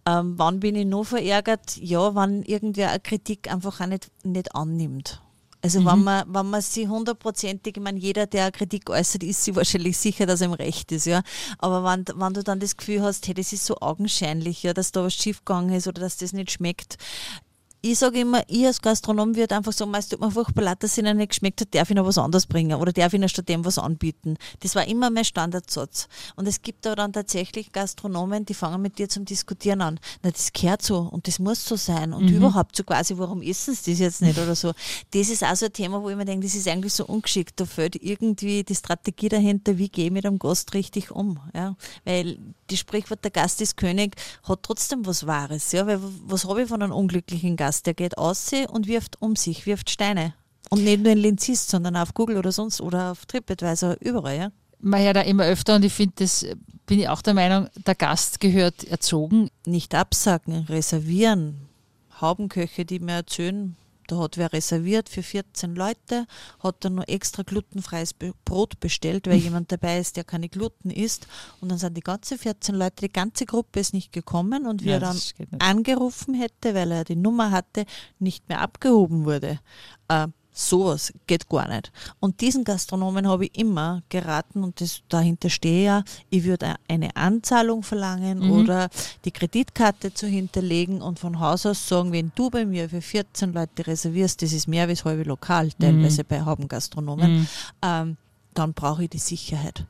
Ähm, 0.07 0.33
wann 0.37 0.59
bin 0.59 0.75
ich 0.75 0.85
noch 0.85 1.05
verärgert? 1.05 1.77
Ja, 1.77 2.13
wann 2.13 2.43
irgendwer 2.43 2.89
eine 2.89 2.99
Kritik 2.99 3.51
einfach 3.51 3.81
auch 3.81 3.87
nicht, 3.87 4.11
nicht 4.23 4.53
annimmt. 4.53 5.21
Also 5.65 5.81
mhm. 5.81 5.85
wenn 5.85 6.03
man, 6.03 6.23
wenn 6.27 6.49
man 6.51 6.61
sie 6.61 6.87
hundertprozentig, 6.87 7.77
ich 7.77 7.81
meine, 7.81 7.97
jeder, 7.97 8.27
der 8.27 8.51
Kritik 8.51 8.87
äußert, 8.87 9.23
ist 9.23 9.45
sich 9.45 9.55
wahrscheinlich 9.55 9.97
sicher, 9.97 10.27
dass 10.27 10.41
er 10.41 10.45
im 10.45 10.53
Recht 10.53 10.91
ist, 10.91 11.07
ja. 11.07 11.23
Aber 11.57 11.83
wenn, 11.83 12.05
wenn 12.15 12.33
du 12.35 12.43
dann 12.43 12.59
das 12.59 12.77
Gefühl 12.77 13.01
hast, 13.01 13.25
hey, 13.27 13.33
das 13.33 13.51
ist 13.51 13.65
so 13.65 13.77
augenscheinlich, 13.79 14.61
ja, 14.61 14.75
dass 14.75 14.91
da 14.91 15.03
was 15.03 15.15
schiefgegangen 15.15 15.73
ist 15.73 15.87
oder 15.87 16.01
dass 16.01 16.17
das 16.17 16.33
nicht 16.33 16.51
schmeckt, 16.51 16.97
ich 17.85 17.99
sage 17.99 18.21
immer, 18.21 18.41
ich 18.47 18.65
als 18.65 18.81
Gastronom 18.81 19.35
würde 19.35 19.55
einfach 19.55 19.71
sagen, 19.71 19.93
es 19.93 20.09
tut 20.09 20.19
mir 20.19 20.31
furchtbar 20.31 20.63
leid, 20.63 20.81
dass 20.81 20.93
es 20.93 20.97
ihnen 20.97 21.17
nicht 21.17 21.29
geschmeckt 21.29 21.61
hat, 21.61 21.75
darf 21.75 21.91
ich 21.91 21.95
noch 21.95 22.05
was 22.05 22.17
anderes 22.17 22.47
bringen 22.47 22.79
oder 22.79 22.91
darf 22.91 23.13
ich 23.13 23.19
ihnen 23.19 23.29
statt 23.29 23.47
dem 23.47 23.63
was 23.63 23.77
anbieten. 23.77 24.37
Das 24.61 24.73
war 24.73 24.87
immer 24.87 25.11
mein 25.11 25.23
Standardsatz. 25.23 26.07
Und 26.35 26.47
es 26.47 26.63
gibt 26.63 26.87
da 26.87 26.95
dann 26.95 27.13
tatsächlich 27.13 27.71
Gastronomen, 27.71 28.43
die 28.43 28.55
fangen 28.55 28.81
mit 28.81 28.97
dir 28.97 29.07
zum 29.07 29.25
Diskutieren 29.25 29.81
an. 29.81 29.99
Na, 30.23 30.31
das 30.31 30.51
gehört 30.51 30.81
so 30.81 30.97
und 30.97 31.27
das 31.27 31.37
muss 31.37 31.63
so 31.63 31.75
sein 31.75 32.11
und 32.13 32.25
mhm. 32.25 32.37
überhaupt 32.37 32.75
so 32.75 32.83
quasi, 32.83 33.19
warum 33.19 33.43
essen 33.43 33.75
sie 33.75 33.91
das 33.91 33.99
jetzt 33.99 34.21
nicht 34.23 34.39
oder 34.39 34.55
so. 34.55 34.71
Das 35.11 35.29
ist 35.29 35.43
auch 35.43 35.55
so 35.55 35.67
ein 35.67 35.73
Thema, 35.73 36.01
wo 36.01 36.09
ich 36.09 36.15
mir 36.15 36.25
denke, 36.25 36.47
das 36.47 36.55
ist 36.55 36.67
eigentlich 36.67 36.93
so 36.93 37.05
ungeschickt. 37.05 37.59
Da 37.59 37.65
fehlt 37.65 38.01
irgendwie 38.01 38.63
die 38.63 38.75
Strategie 38.75 39.29
dahinter, 39.29 39.77
wie 39.77 39.89
gehe 39.89 40.05
ich 40.05 40.11
mit 40.11 40.25
einem 40.25 40.39
Gast 40.39 40.73
richtig 40.73 41.11
um. 41.11 41.39
Ja? 41.53 41.75
Weil 42.03 42.39
die 42.69 42.77
Sprichwort, 42.77 43.23
der 43.23 43.31
Gast 43.31 43.61
ist 43.61 43.77
König, 43.77 44.15
hat 44.43 44.63
trotzdem 44.63 45.05
was 45.05 45.27
Wahres. 45.27 45.71
Ja? 45.71 45.87
Weil 45.87 45.99
was 46.25 46.45
habe 46.45 46.63
ich 46.63 46.69
von 46.69 46.81
einem 46.81 46.93
unglücklichen 46.93 47.55
Gast? 47.55 47.85
der 47.85 47.93
geht 47.93 48.17
aus 48.17 48.51
und 48.69 48.87
wirft 48.87 49.21
um 49.21 49.35
sich, 49.35 49.65
wirft 49.65 49.89
Steine. 49.89 50.33
Und 50.69 50.83
nicht 50.83 51.03
nur 51.03 51.11
in 51.11 51.19
Linzist, 51.19 51.69
sondern 51.69 51.95
auf 51.95 52.13
Google 52.13 52.37
oder 52.37 52.51
sonst 52.51 52.81
oder 52.81 53.11
auf 53.11 53.25
TripAdvisor, 53.25 53.97
überall, 53.99 54.37
ja. 54.37 54.51
Man 54.79 55.01
hört 55.01 55.15
da 55.15 55.21
immer 55.21 55.45
öfter 55.45 55.75
und 55.75 55.85
ich 55.85 55.93
finde, 55.93 56.13
das 56.17 56.45
bin 56.85 56.99
ich 56.99 57.09
auch 57.09 57.21
der 57.21 57.33
Meinung, 57.33 57.69
der 57.87 57.95
Gast 57.95 58.39
gehört 58.39 58.83
erzogen. 58.83 59.49
Nicht 59.65 59.95
absagen, 59.95 60.65
reservieren. 60.65 61.67
Haubenköche, 62.19 62.85
die 62.85 62.99
mir 62.99 63.13
erzählen, 63.13 63.75
da 64.07 64.17
hat 64.17 64.37
wer 64.37 64.51
reserviert 64.53 65.09
für 65.09 65.23
14 65.23 65.75
Leute, 65.75 66.25
hat 66.59 66.77
dann 66.79 66.95
noch 66.95 67.07
extra 67.07 67.43
glutenfreies 67.43 68.13
Brot 68.13 68.79
bestellt, 68.79 69.27
weil 69.27 69.37
jemand 69.37 69.71
dabei 69.71 69.99
ist, 69.99 70.17
der 70.17 70.23
keine 70.23 70.49
Gluten 70.49 70.89
isst. 70.89 71.27
Und 71.61 71.69
dann 71.69 71.77
sind 71.77 71.95
die 71.95 72.01
ganze 72.01 72.37
14 72.37 72.75
Leute, 72.75 73.07
die 73.07 73.13
ganze 73.13 73.45
Gruppe 73.45 73.79
ist 73.79 73.93
nicht 73.93 74.11
gekommen 74.11 74.65
und 74.65 74.83
wie 74.83 74.89
ja, 74.89 74.95
er 74.95 74.99
dann 74.99 75.19
angerufen 75.59 76.33
hätte, 76.33 76.73
weil 76.73 76.91
er 76.91 77.03
die 77.03 77.15
Nummer 77.15 77.51
hatte, 77.51 77.85
nicht 78.19 78.47
mehr 78.49 78.61
abgehoben 78.61 79.25
wurde. 79.25 79.59
Äh, 80.07 80.27
Sowas 80.57 81.11
geht 81.27 81.49
gar 81.49 81.67
nicht. 81.67 81.91
Und 82.21 82.39
diesen 82.39 82.63
Gastronomen 82.63 83.27
habe 83.27 83.45
ich 83.45 83.57
immer 83.59 84.03
geraten 84.07 84.63
und 84.63 84.79
das, 84.79 85.01
dahinter 85.09 85.49
stehe 85.49 85.83
ja, 85.83 86.03
ich 86.29 86.45
würde 86.45 86.75
eine 86.87 87.13
Anzahlung 87.17 87.83
verlangen 87.83 88.39
mhm. 88.39 88.51
oder 88.51 88.89
die 89.25 89.31
Kreditkarte 89.31 90.13
zu 90.13 90.27
hinterlegen 90.27 91.01
und 91.01 91.19
von 91.19 91.41
Haus 91.41 91.65
aus 91.65 91.89
sagen, 91.89 92.13
wenn 92.13 92.31
du 92.35 92.49
bei 92.49 92.65
mir 92.65 92.89
für 92.89 93.01
14 93.01 93.51
Leute 93.51 93.85
reservierst, 93.85 94.41
das 94.41 94.53
ist 94.53 94.69
mehr 94.69 94.87
das 94.87 95.03
halbe 95.03 95.23
Lokal, 95.23 95.73
teilweise 95.73 96.23
mhm. 96.23 96.27
bei 96.29 96.45
Haubengastronomen, 96.45 97.39
mhm. 97.39 97.47
ähm, 97.81 98.17
dann 98.53 98.73
brauche 98.73 99.03
ich 99.03 99.09
die 99.09 99.17
Sicherheit. 99.17 99.85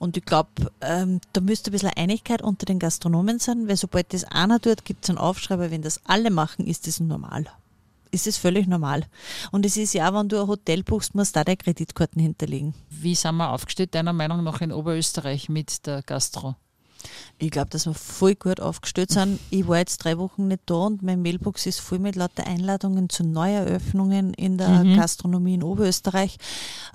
Und 0.00 0.16
ich 0.16 0.24
glaube, 0.24 0.72
ähm, 0.80 1.20
da 1.32 1.40
müsste 1.40 1.70
ein 1.70 1.74
bisschen 1.74 1.92
Einigkeit 1.94 2.42
unter 2.42 2.66
den 2.66 2.80
Gastronomen 2.80 3.38
sein, 3.38 3.68
weil 3.68 3.76
sobald 3.76 4.12
das 4.12 4.24
einer 4.24 4.60
tut, 4.60 4.84
gibt 4.84 5.04
es 5.04 5.10
einen 5.10 5.18
Aufschreiber, 5.18 5.70
wenn 5.70 5.82
das 5.82 6.00
alle 6.06 6.32
machen, 6.32 6.66
ist 6.66 6.88
das 6.88 6.98
normal 6.98 7.46
ist 8.10 8.26
es 8.26 8.36
völlig 8.36 8.66
normal. 8.66 9.04
Und 9.50 9.66
es 9.66 9.76
ist 9.76 9.94
ja, 9.94 10.12
wenn 10.14 10.28
du 10.28 10.40
ein 10.40 10.48
Hotel 10.48 10.82
buchst, 10.82 11.14
musst 11.14 11.36
du 11.36 11.40
da 11.40 11.44
deine 11.44 11.56
Kreditkarten 11.56 12.20
hinterlegen. 12.20 12.74
Wie 12.90 13.14
sind 13.14 13.36
wir 13.36 13.50
aufgestellt, 13.50 13.94
deiner 13.94 14.12
Meinung 14.12 14.44
nach, 14.44 14.60
in 14.60 14.72
Oberösterreich 14.72 15.48
mit 15.48 15.86
der 15.86 16.02
Gastro? 16.02 16.56
Ich 17.38 17.50
glaube, 17.50 17.70
dass 17.70 17.86
wir 17.86 17.94
voll 17.94 18.34
gut 18.34 18.60
aufgestellt 18.60 19.10
sind. 19.10 19.38
Ich 19.50 19.66
war 19.68 19.78
jetzt 19.78 19.98
drei 19.98 20.18
Wochen 20.18 20.48
nicht 20.48 20.62
da 20.66 20.74
und 20.74 21.02
mein 21.02 21.22
Mailbox 21.22 21.66
ist 21.66 21.80
voll 21.80 21.98
mit 21.98 22.16
lauter 22.16 22.46
Einladungen 22.46 23.08
zu 23.08 23.24
Neueröffnungen 23.24 24.34
in 24.34 24.58
der 24.58 24.84
mhm. 24.84 24.96
Gastronomie 24.96 25.54
in 25.54 25.62
Oberösterreich. 25.62 26.36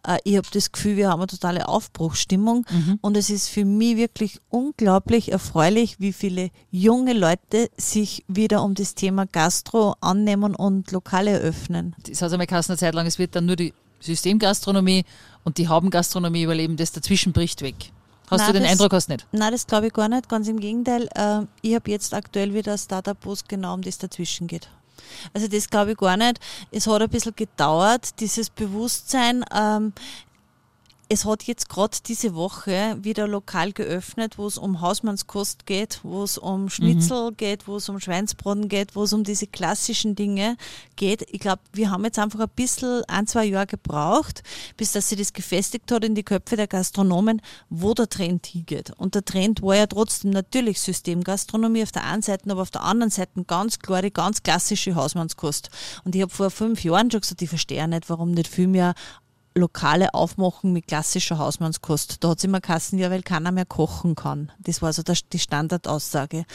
Äh, 0.06 0.18
ich 0.24 0.38
habe 0.38 0.48
das 0.52 0.72
Gefühl, 0.72 0.98
wir 0.98 1.10
haben 1.10 1.22
eine 1.22 1.28
totale 1.28 1.68
Aufbruchsstimmung 1.68 2.66
mhm. 2.70 3.00
und 3.02 3.18
es 3.18 3.30
ist 3.30 3.50
für 3.50 3.66
mich 3.66 3.98
wirklich 3.98 4.40
unglaublich 4.50 5.32
erfreulich, 5.32 6.00
wie 6.00 6.14
viele 6.14 6.50
junge 6.72 7.14
Leute 7.14 7.70
sich 7.78 8.26
wieder 8.28 8.64
um 8.64 8.76
das 8.76 8.96
Thema 8.96 9.26
Gastro 9.26 9.96
annehmen 10.02 10.56
und 10.56 10.92
Lokale 10.92 11.32
eröffnen. 11.32 11.96
Das 12.08 12.22
hat 12.22 12.34
einmal 12.34 12.48
eine 12.50 12.78
Zeit 12.78 12.94
lang, 12.94 13.06
es 13.06 13.20
wird 13.20 13.36
dann 13.36 13.46
nur 13.46 13.56
die 13.56 13.74
Systemgastronomie 14.00 15.06
und 15.44 15.58
die 15.58 15.68
Haubengastronomie 15.68 16.44
überleben, 16.44 16.78
das 16.78 16.92
dazwischen 16.92 17.34
bricht 17.34 17.62
weg. 17.62 17.92
Hast 18.34 18.42
nein, 18.42 18.48
du 18.48 18.54
den 18.54 18.64
das, 18.64 18.72
Eindruck, 18.72 18.94
hast 18.94 19.10
nicht? 19.10 19.28
Nein, 19.32 19.52
das 19.52 19.68
glaube 19.68 19.88
ich 19.88 19.94
gar 19.94 20.10
nicht. 20.10 20.30
Ganz 20.30 20.48
im 20.48 20.60
Gegenteil. 20.60 21.08
Äh, 21.16 21.42
ich 21.62 21.76
habe 21.76 21.92
jetzt 21.92 22.14
aktuell 22.14 22.54
wieder 22.54 22.74
ein 22.74 22.78
Startup, 22.78 23.18
wo 23.22 23.34
es 23.34 23.44
genau 23.46 23.74
um 23.74 23.82
das 23.82 23.98
dazwischen 23.98 24.48
geht. 24.48 24.70
Also 25.34 25.48
das 25.48 25.70
glaube 25.70 25.92
ich 25.92 25.98
gar 25.98 26.18
nicht. 26.18 26.40
Es 26.72 26.88
hat 26.88 27.02
ein 27.02 27.10
bisschen 27.10 27.36
gedauert, 27.36 28.20
dieses 28.20 28.50
Bewusstsein. 28.50 29.44
Ähm, 29.54 29.94
es 31.14 31.26
hat 31.26 31.44
jetzt 31.44 31.70
gerade 31.70 31.96
diese 32.08 32.34
Woche 32.34 32.98
wieder 33.00 33.28
lokal 33.28 33.72
geöffnet, 33.72 34.40
wo 34.40 34.48
es 34.48 34.58
um 34.58 34.82
Hausmannskost 34.82 35.68
geht, 35.68 36.00
wo 36.02 36.24
es 36.24 36.40
um 36.40 36.70
Schnitzel 36.70 37.30
mhm. 37.30 37.38
geht, 37.38 37.68
wo 37.68 37.76
es 37.76 37.88
um 37.88 38.00
Schweinsbraten 38.00 38.68
geht, 38.68 38.96
wo 38.96 39.04
es 39.04 39.14
um 39.14 39.24
diese 39.24 39.46
klassischen 39.46 40.16
Dinge 40.16 40.58
geht. 40.96 41.24
Ich 41.30 41.40
glaube, 41.40 41.62
wir 41.72 41.92
haben 41.92 42.04
jetzt 42.04 42.18
einfach 42.18 42.40
ein 42.40 42.50
bisschen, 42.56 43.04
ein, 43.08 43.28
zwei 43.28 43.46
Jahre 43.46 43.68
gebraucht, 43.68 44.42
bis 44.76 44.92
dass 44.92 45.10
sich 45.10 45.20
das 45.20 45.34
gefestigt 45.34 45.92
hat 45.92 46.04
in 46.04 46.16
die 46.16 46.24
Köpfe 46.24 46.56
der 46.56 46.66
Gastronomen, 46.66 47.44
wo 47.70 47.94
der 47.94 48.10
Trend 48.10 48.48
hingeht. 48.48 48.90
Und 48.98 49.14
der 49.14 49.24
Trend 49.24 49.62
war 49.62 49.76
ja 49.76 49.86
trotzdem 49.86 50.32
natürlich 50.32 50.82
Systemgastronomie 50.82 51.84
auf 51.84 51.92
der 51.92 52.06
einen 52.06 52.24
Seite, 52.24 52.50
aber 52.50 52.64
auf 52.64 52.72
der 52.72 52.82
anderen 52.82 53.12
Seite 53.12 53.44
ganz 53.46 53.78
klar 53.78 54.02
die 54.02 54.12
ganz 54.12 54.42
klassische 54.42 54.96
Hausmannskost. 54.96 55.70
Und 56.06 56.16
ich 56.16 56.24
habe 56.24 56.34
vor 56.34 56.50
fünf 56.50 56.84
Jahren 56.84 57.12
schon 57.12 57.22
gesagt, 57.22 57.44
ich 57.44 57.50
verstehe 57.50 57.88
nicht, 57.88 58.10
warum 58.10 58.32
nicht 58.32 58.48
viel 58.48 58.68
mehr 58.68 58.96
Lokale 59.56 60.14
aufmachen 60.14 60.74
mit 60.74 60.88
klassischer 60.88 61.38
Hausmannskost. 61.38 62.24
Da 62.24 62.30
hat 62.30 62.40
es 62.40 62.44
immer 62.44 62.62
Kassen, 62.62 62.98
ja, 62.98 63.12
weil 63.12 63.22
keiner 63.22 63.52
mehr 63.52 63.66
kochen 63.66 64.16
kann. 64.16 64.52
Das 64.60 64.82
war 64.82 64.92
so 64.94 65.04
die 65.04 65.40
Standardaussage. 65.40 66.46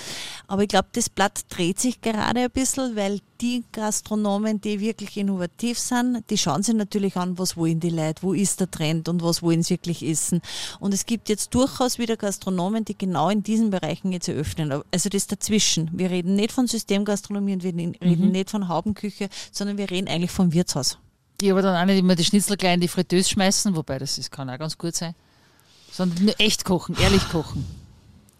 Aber 0.47 0.63
ich 0.63 0.69
glaube, 0.69 0.89
das 0.93 1.09
Blatt 1.09 1.43
dreht 1.49 1.79
sich 1.79 2.01
gerade 2.01 2.41
ein 2.41 2.51
bisschen, 2.51 2.97
weil 2.97 3.21
die 3.41 3.65
Gastronomen, 3.71 4.61
die 4.61 4.81
wirklich 4.81 5.17
innovativ 5.17 5.79
sind, 5.79 6.25
die 6.29 6.39
schauen 6.39 6.63
sich 6.63 6.75
natürlich 6.75 7.17
an, 7.17 7.39
was 7.39 7.57
wollen 7.57 7.79
die 7.79 7.91
Leute, 7.91 8.23
wo 8.23 8.33
ist 8.33 8.59
der 8.59 8.71
Trend 8.71 9.09
und 9.09 9.23
was 9.23 9.43
wollen 9.43 9.63
sie 9.63 9.75
wirklich 9.75 10.03
essen. 10.03 10.41
Und 10.81 10.93
es 10.93 11.07
gibt 11.07 11.29
jetzt 11.29 11.55
durchaus 11.55 11.99
wieder 11.99 12.17
Gastronomen, 12.17 12.85
die 12.85 12.99
genau 12.99 13.31
in 13.31 13.43
diesen 13.43 13.71
Bereichen 13.71 14.11
jetzt 14.11 14.29
eröffnen. 14.29 14.83
Also 14.91 15.09
das 15.09 15.29
dazwischen. 15.29 15.91
Wir 15.93 16.11
reden 16.11 16.35
nicht 16.35 16.53
von 16.53 16.67
Systemgastronomie 16.67 17.55
und 17.55 17.63
wir 17.63 17.75
reden 17.75 18.27
mhm. 18.27 18.33
nicht 18.33 18.51
von 18.51 18.69
Haubenküche, 18.69 19.29
sondern 19.53 19.79
wir 19.79 19.91
reden 19.91 20.09
eigentlich 20.09 20.33
vom 20.33 20.53
Wirtshaus. 20.53 20.99
Ich 21.41 21.51
aber 21.51 21.63
dann 21.63 21.77
auch 21.77 21.85
nicht 21.87 21.99
immer 21.99 22.17
die 22.17 22.25
Schnitzel 22.25 22.57
gleich 22.57 22.75
in 22.75 22.81
die 22.81 22.89
Fritteuse 22.89 23.29
schmeißen, 23.29 23.77
wobei 23.77 23.99
das 23.99 24.19
ist, 24.19 24.31
kann 24.31 24.51
auch 24.51 24.59
ganz 24.59 24.77
gut 24.77 24.95
sein. 24.97 25.15
Sondern 25.93 26.25
nur 26.25 26.41
echt 26.41 26.65
kochen, 26.65 26.97
ehrlich 27.01 27.29
kochen. 27.29 27.65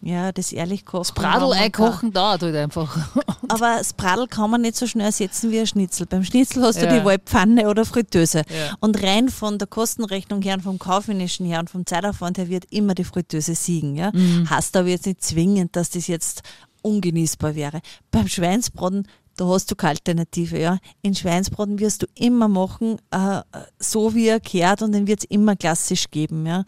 Ja, 0.01 0.31
das 0.31 0.53
ehrlich 0.53 0.85
kochen. 0.85 0.99
Das 1.01 1.11
Bradel 1.13 1.51
einkochen 1.51 2.13
dauert 2.13 2.41
halt 2.41 2.55
einfach. 2.55 2.97
Aber 3.49 3.77
das 3.77 3.91
Bradel 3.93 4.27
kann 4.27 4.49
man 4.49 4.61
nicht 4.61 4.77
so 4.77 4.87
schnell 4.87 5.07
ersetzen 5.07 5.51
wie 5.51 5.59
ein 5.59 5.67
Schnitzel. 5.67 6.05
Beim 6.05 6.23
Schnitzel 6.23 6.63
hast 6.63 6.81
du 6.81 6.85
Ja. 6.85 6.99
die 6.99 7.03
Waldpfanne 7.05 7.67
oder 7.69 7.83
Fritteuse. 7.83 8.39
Ja. 8.49 8.75
Und 8.79 9.01
rein 9.03 9.27
von 9.27 9.57
der 9.57 9.67
Kostenrechnung 9.67 10.41
her 10.41 10.55
und 10.55 10.61
vom 10.61 10.79
kaufmännischen 10.79 11.45
her 11.45 11.59
und 11.59 11.69
vom 11.69 11.85
Zeitaufwand 11.85 12.37
her 12.37 12.47
wird 12.47 12.65
immer 12.69 12.95
die 12.95 13.03
Fritteuse 13.03 13.55
siegen. 13.55 13.95
Ja? 13.97 14.11
Mhm. 14.13 14.49
Heißt 14.49 14.77
aber 14.77 14.87
jetzt 14.87 15.05
nicht 15.05 15.21
zwingend, 15.21 15.75
dass 15.75 15.89
das 15.89 16.07
jetzt 16.07 16.43
ungenießbar 16.81 17.55
wäre. 17.55 17.81
Beim 18.09 18.29
Schweinsbraten, 18.29 19.05
da 19.39 19.47
hast 19.47 19.71
du 19.71 19.75
keine 19.75 19.91
Alternative. 19.91 20.59
Ja? 20.59 20.79
In 21.01 21.15
Schweinsbraten 21.15 21.79
wirst 21.79 22.03
du 22.03 22.07
immer 22.15 22.47
machen, 22.47 22.97
äh, 23.11 23.41
so 23.79 24.13
wie 24.13 24.27
er 24.27 24.39
gehört 24.39 24.81
und 24.81 24.91
den 24.91 25.07
wird 25.07 25.19
es 25.19 25.25
immer 25.25 25.55
klassisch 25.55 26.11
geben. 26.11 26.45
Ja? 26.45 26.65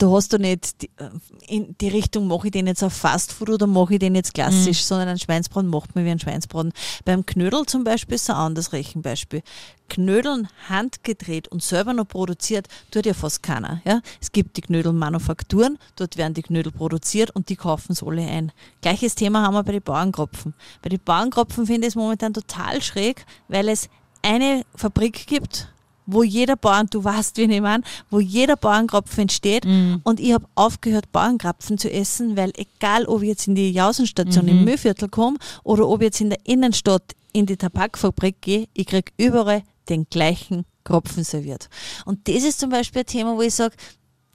Da 0.00 0.10
hast 0.10 0.32
du 0.32 0.38
nicht 0.38 0.80
die, 0.82 0.90
äh, 0.96 1.10
in 1.46 1.76
die 1.78 1.88
Richtung, 1.88 2.26
mache 2.26 2.48
ich 2.48 2.52
den 2.52 2.66
jetzt 2.66 2.82
auf 2.82 2.92
Fastfood 2.92 3.50
oder 3.50 3.66
mache 3.66 3.94
ich 3.94 3.98
den 3.98 4.14
jetzt 4.14 4.32
klassisch, 4.32 4.82
sondern 4.84 5.08
ein 5.08 5.18
Schweinsbraten 5.18 5.68
macht 5.68 5.94
man 5.94 6.04
wie 6.04 6.10
ein 6.10 6.18
Schweinsbraten. 6.18 6.72
Beim 7.04 7.26
Knödel 7.26 7.66
zum 7.66 7.84
Beispiel 7.84 8.14
ist 8.14 8.30
ein 8.30 8.36
anderes 8.36 8.72
Rechenbeispiel. 8.72 9.42
Knödeln 9.88 10.48
handgedreht 10.68 11.48
und 11.48 11.62
selber 11.62 11.92
noch 11.92 12.06
produziert, 12.06 12.68
tut 12.90 13.04
ja 13.04 13.12
fast 13.12 13.42
keiner. 13.42 13.82
Ja? 13.84 14.00
Es 14.20 14.32
gibt 14.32 14.56
die 14.56 14.62
Knödelmanufakturen, 14.62 15.78
dort 15.96 16.16
werden 16.16 16.32
die 16.32 16.42
Knödel 16.42 16.72
produziert 16.72 17.30
und 17.32 17.48
die 17.48 17.56
kaufen 17.56 17.92
es 17.92 18.02
alle 18.02 18.22
ein. 18.22 18.52
Gleiches 18.80 19.16
Thema 19.16 19.42
haben 19.42 19.54
wir 19.54 19.64
bei 19.64 19.72
den 19.72 19.82
Bauernkropfen. 19.82 20.54
Bei 20.80 20.88
den 20.88 21.00
Bauernkropfen 21.04 21.66
finde 21.66 21.86
ich 21.86 21.92
es 21.92 21.96
momentan 21.96 22.32
total 22.32 22.80
schräg, 22.80 23.26
weil 23.48 23.68
es 23.68 23.90
eine 24.22 24.64
Fabrik 24.74 25.26
gibt, 25.26 25.68
wo 26.12 26.22
jeder 26.22 26.56
Bauern, 26.56 26.86
du 26.90 27.02
weißt, 27.02 27.36
wie 27.36 27.42
ich 27.42 27.60
meine, 27.60 27.82
wo 28.10 28.20
jeder 28.20 28.56
Bauernkropfen 28.56 29.22
entsteht. 29.22 29.64
Und 30.04 30.20
ich 30.20 30.32
habe 30.32 30.46
aufgehört, 30.54 31.12
Bauernkrapfen 31.12 31.78
zu 31.78 31.90
essen, 31.90 32.36
weil 32.36 32.52
egal, 32.56 33.06
ob 33.06 33.22
ich 33.22 33.28
jetzt 33.28 33.48
in 33.48 33.54
die 33.54 33.70
Jausenstation 33.70 34.48
im 34.48 34.64
Müllviertel 34.64 35.08
komme 35.08 35.38
oder 35.64 35.88
ob 35.88 36.00
ich 36.00 36.06
jetzt 36.06 36.20
in 36.20 36.30
der 36.30 36.40
Innenstadt 36.44 37.14
in 37.32 37.46
die 37.46 37.56
Tabakfabrik 37.56 38.40
gehe, 38.40 38.68
ich 38.74 38.86
krieg 38.86 39.12
überall 39.16 39.62
den 39.88 40.06
gleichen 40.08 40.64
Kropfen 40.84 41.24
serviert. 41.24 41.68
Und 42.04 42.26
das 42.28 42.42
ist 42.44 42.60
zum 42.60 42.70
Beispiel 42.70 43.02
ein 43.02 43.06
Thema, 43.06 43.36
wo 43.36 43.42
ich 43.42 43.54
sage, 43.54 43.74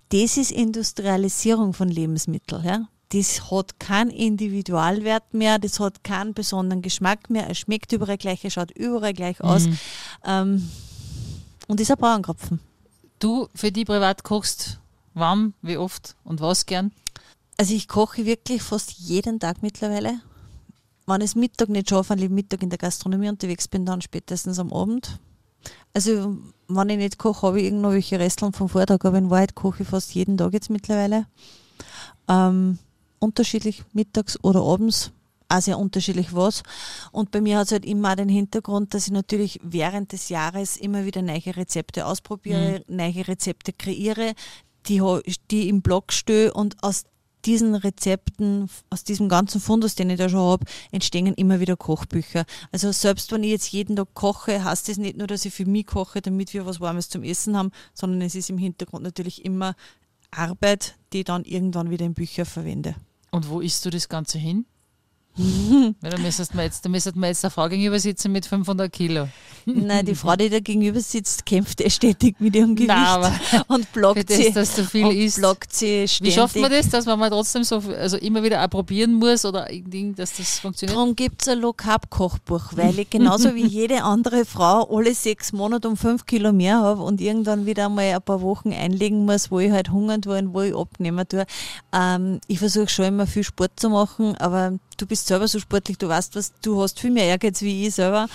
das 0.10 0.38
ist 0.38 0.52
Industrialisierung 0.52 1.74
von 1.74 1.90
Lebensmitteln. 1.90 2.64
Ja? 2.64 2.88
Das 3.10 3.52
hat 3.52 3.80
keinen 3.80 4.10
Individualwert 4.10 5.34
mehr, 5.34 5.60
das 5.60 5.80
hat 5.80 6.04
keinen 6.04 6.34
besonderen 6.34 6.82
Geschmack 6.82 7.30
mehr, 7.30 7.50
es 7.50 7.60
schmeckt 7.60 7.92
überall 7.92 8.18
gleich, 8.18 8.44
es 8.44 8.54
schaut 8.54 8.72
überall 8.72 9.14
gleich 9.14 9.42
aus. 9.42 9.68
Ähm, 10.26 10.70
und 11.68 11.80
ist 11.80 11.92
ein 11.92 11.98
Bauernkropfen. 11.98 12.60
Du 13.20 13.48
für 13.56 13.72
die 13.72 13.86
privat 13.86 14.24
kochst, 14.24 14.80
wann, 15.14 15.54
wie 15.62 15.78
oft 15.78 16.16
und 16.24 16.42
was 16.42 16.66
gern? 16.66 16.92
Also 17.58 17.74
ich 17.74 17.88
koche 17.88 18.26
wirklich 18.26 18.62
fast 18.62 18.92
jeden 18.92 19.40
Tag 19.40 19.62
mittlerweile. 19.62 20.20
Wenn 21.08 21.22
ich 21.22 21.32
es 21.32 21.36
Mittag 21.36 21.70
nicht 21.70 21.90
schaffe, 21.90 22.10
weil 22.10 22.24
ich 22.24 22.30
Mittag 22.30 22.64
in 22.64 22.70
der 22.70 22.80
Gastronomie 22.80 23.30
unterwegs 23.30 23.68
bin, 23.68 23.86
dann 23.86 24.02
spätestens 24.02 24.60
am 24.60 24.74
Abend. 24.74 25.20
Also 25.94 26.38
wenn 26.68 26.90
ich 26.90 26.98
nicht 26.98 27.18
koche, 27.18 27.48
habe 27.48 27.60
ich 27.60 27.66
irgendwo 27.66 27.92
welche 27.92 28.20
Resteln 28.20 28.54
vom 28.54 28.70
Vortag, 28.70 29.06
aber 29.06 29.18
in 29.18 29.30
Wahrheit 29.30 29.56
koche 29.56 29.84
ich 29.84 29.90
fast 29.90 30.14
jeden 30.14 30.38
Tag 30.38 30.54
jetzt 30.54 30.70
mittlerweile. 30.70 31.28
Ähm, 32.28 32.80
unterschiedlich 33.20 33.84
mittags 33.94 34.44
oder 34.44 34.62
abends, 34.62 35.12
auch 35.58 35.62
sehr 35.62 35.80
unterschiedlich 35.80 36.34
was. 36.36 36.64
Und 37.12 37.32
bei 37.32 37.42
mir 37.42 37.58
hat 37.58 37.68
es 37.68 37.72
halt 37.72 37.86
immer 37.86 38.16
den 38.16 38.30
Hintergrund, 38.30 38.94
dass 38.94 39.08
ich 39.08 39.14
natürlich 39.14 39.60
während 39.64 40.12
des 40.12 40.30
Jahres 40.30 40.78
immer 40.78 41.06
wieder 41.06 41.22
neue 41.22 41.56
Rezepte 41.56 42.06
ausprobiere, 42.06 42.84
neue 42.88 43.28
Rezepte 43.28 43.74
kreiere, 43.74 44.34
die, 44.88 45.02
die 45.52 45.70
im 45.70 45.82
Blog 45.82 46.14
stehe 46.14 46.54
und 46.54 46.82
aus 46.84 47.06
diesen 47.46 47.76
Rezepten, 47.76 48.70
aus 48.90 49.04
diesem 49.04 49.30
ganzen 49.30 49.62
Fundus, 49.62 49.96
den 49.96 50.10
ich 50.10 50.18
da 50.18 50.30
schon 50.30 50.40
habe, 50.40 50.66
entstehen 50.92 51.34
immer 51.36 51.60
wieder 51.60 51.78
Kochbücher. 51.78 52.46
Also 52.72 52.92
selbst 52.92 53.32
wenn 53.32 53.44
ich 53.44 53.52
jetzt 53.52 53.72
jeden 53.72 53.96
Tag 53.96 54.14
koche, 54.14 54.64
heißt 54.64 54.90
das 54.90 54.98
nicht 54.98 55.18
nur, 55.18 55.28
dass 55.28 55.46
ich 55.46 55.54
für 55.54 55.66
mich 55.66 55.86
koche, 55.86 56.22
damit 56.22 56.54
wir 56.54 56.66
was 56.66 56.80
Warmes 56.80 57.10
zum 57.10 57.24
Essen 57.24 57.56
haben, 57.56 57.72
sondern 57.94 58.22
es 58.22 58.36
ist 58.36 58.50
im 58.50 58.58
Hintergrund 58.58 59.04
natürlich 59.04 59.46
immer 59.46 59.76
Arbeit, 60.32 60.96
die 61.14 61.20
ich 61.20 61.26
dann 61.26 61.44
irgendwann 61.44 61.90
wieder 61.90 62.06
in 62.06 62.14
Bücher 62.14 62.46
verwende. 62.46 62.96
Und 63.32 63.50
wo 63.50 63.62
isst 63.62 63.86
du 63.86 63.90
das 63.90 64.10
Ganze 64.10 64.38
hin? 64.38 64.66
Weil 66.02 66.12
da 66.12 66.18
müsstest 66.18 66.56
wir 66.56 66.64
jetzt, 66.64 66.86
da 66.86 66.90
müsstest 66.90 67.16
wir 67.18 67.28
jetzt 67.28 67.44
eine 67.44 67.52
Frau 67.52 67.68
gegenüber 67.68 68.00
sitzen 68.00 68.32
mit 68.32 68.46
500 68.46 68.92
Kilo. 68.92 69.28
Nein, 69.66 70.06
die 70.06 70.16
Frau, 70.16 70.36
die 70.36 70.50
da 70.50 70.60
gegenüber 70.60 71.00
sitzt, 71.00 71.46
kämpft 71.46 71.82
eh 71.82 71.90
stetig 71.90 72.36
mit 72.40 72.56
ihrem 72.56 72.76
Gewicht 72.76 72.90
Nein, 72.90 73.06
aber 73.06 73.34
und 73.68 73.92
blockt 73.92 74.30
das, 74.30 74.38
sie. 74.38 74.52
dass 74.54 74.76
du 74.76 74.84
viel 74.84 75.06
und 75.06 75.16
isst. 75.16 75.40
blockt 75.40 75.74
sie 75.74 76.04
Wie 76.04 76.08
ständig. 76.08 76.36
schafft 76.36 76.56
man 76.56 76.72
das, 76.72 76.90
dass 76.90 77.06
man 77.06 77.20
mal 77.20 77.30
trotzdem 77.30 77.64
so, 77.64 77.78
also 77.78 78.18
immer 78.18 78.44
wieder 78.44 78.64
auch 78.64 78.70
probieren 78.70 79.14
muss 79.14 79.44
oder 79.44 79.72
irgendwie, 79.72 80.14
dass 80.14 80.38
das 80.38 80.60
funktioniert? 80.60 80.96
Darum 80.96 81.16
gibt 81.16 81.42
es 81.42 81.48
ein 81.48 81.60
Low-Carb-Kochbuch, 81.60 82.74
weil 82.76 83.00
ich 83.00 83.10
genauso 83.10 83.56
wie 83.56 83.66
jede 83.66 84.04
andere 84.04 84.46
Frau 84.46 84.88
alle 84.96 85.14
sechs 85.16 85.52
Monate 85.52 85.90
um 85.90 85.98
fünf 85.98 86.26
Kilo 86.26 86.54
mehr 86.54 86.78
habe 86.78 87.02
und 87.02 87.20
irgendwann 87.20 87.66
wieder 87.66 87.90
mal 87.90 88.04
ein 88.14 88.22
paar 88.22 88.42
Wochen 88.42 88.72
einlegen 88.72 89.26
muss, 89.26 89.52
wo 89.52 89.60
ich 89.60 89.72
halt 89.72 89.92
hungernd 89.92 90.28
war 90.28 90.38
und 90.38 90.54
wo 90.54 90.62
ich 90.62 90.76
abnehmen 90.76 91.28
tue. 91.28 91.46
Ähm, 91.92 92.40
ich 92.48 92.60
versuche 92.60 92.88
schon 92.88 93.06
immer 93.06 93.28
viel 93.28 93.44
Sport 93.44 93.72
zu 93.80 93.90
machen, 93.90 94.36
aber 94.38 94.78
du 94.98 95.06
bist 95.06 95.28
selber 95.28 95.48
so 95.48 95.60
sportlich, 95.60 95.98
du 95.98 96.08
weißt 96.08 96.36
was, 96.36 96.54
du 96.62 96.82
hast 96.82 97.00
viel 97.00 97.12
mehr 97.12 97.26
Ehrgeiz 97.26 97.62
wie 97.62 97.88
ich 97.88 97.96
selber. 97.96 98.28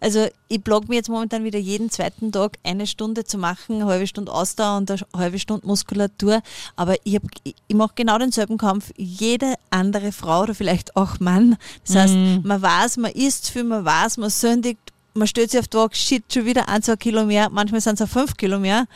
Also 0.00 0.26
ich 0.48 0.62
blog 0.62 0.88
mir 0.88 0.96
jetzt 0.96 1.08
momentan 1.08 1.44
wieder 1.44 1.58
jeden 1.58 1.90
zweiten 1.90 2.32
Tag 2.32 2.58
eine 2.62 2.86
Stunde 2.86 3.24
zu 3.24 3.38
machen, 3.38 3.76
eine 3.76 3.86
halbe 3.86 4.06
Stunde 4.06 4.32
Ausdauer 4.32 4.78
und 4.78 4.90
eine 4.90 5.00
halbe 5.14 5.38
Stunde 5.38 5.66
Muskulatur. 5.66 6.42
Aber 6.76 6.94
ich, 7.04 7.16
hab, 7.16 7.22
ich, 7.44 7.54
ich 7.66 7.76
mache 7.76 7.92
genau 7.94 8.18
denselben 8.18 8.58
Kampf 8.58 8.92
jede 8.96 9.54
andere 9.70 10.12
Frau 10.12 10.42
oder 10.42 10.54
vielleicht 10.54 10.96
auch 10.96 11.20
Mann. 11.20 11.56
Das 11.86 11.96
heißt, 11.96 12.14
man 12.42 12.62
weiß, 12.62 12.98
man 12.98 13.12
isst 13.12 13.50
viel, 13.50 13.64
man 13.64 13.84
weiß, 13.84 14.18
man 14.18 14.30
sündigt, 14.30 14.78
man 15.16 15.26
stellt 15.26 15.50
sich 15.50 15.58
auf 15.60 15.68
die 15.68 15.76
Waage, 15.76 15.96
shit, 15.96 16.24
schon 16.32 16.44
wieder 16.44 16.68
ein, 16.68 16.82
zwei 16.82 16.96
Kilo 16.96 17.24
mehr, 17.24 17.48
manchmal 17.50 17.80
sind 17.80 17.98
es 18.00 18.06
auch 18.06 18.12
fünf 18.12 18.36
Kilo 18.36 18.58
mehr. 18.58 18.86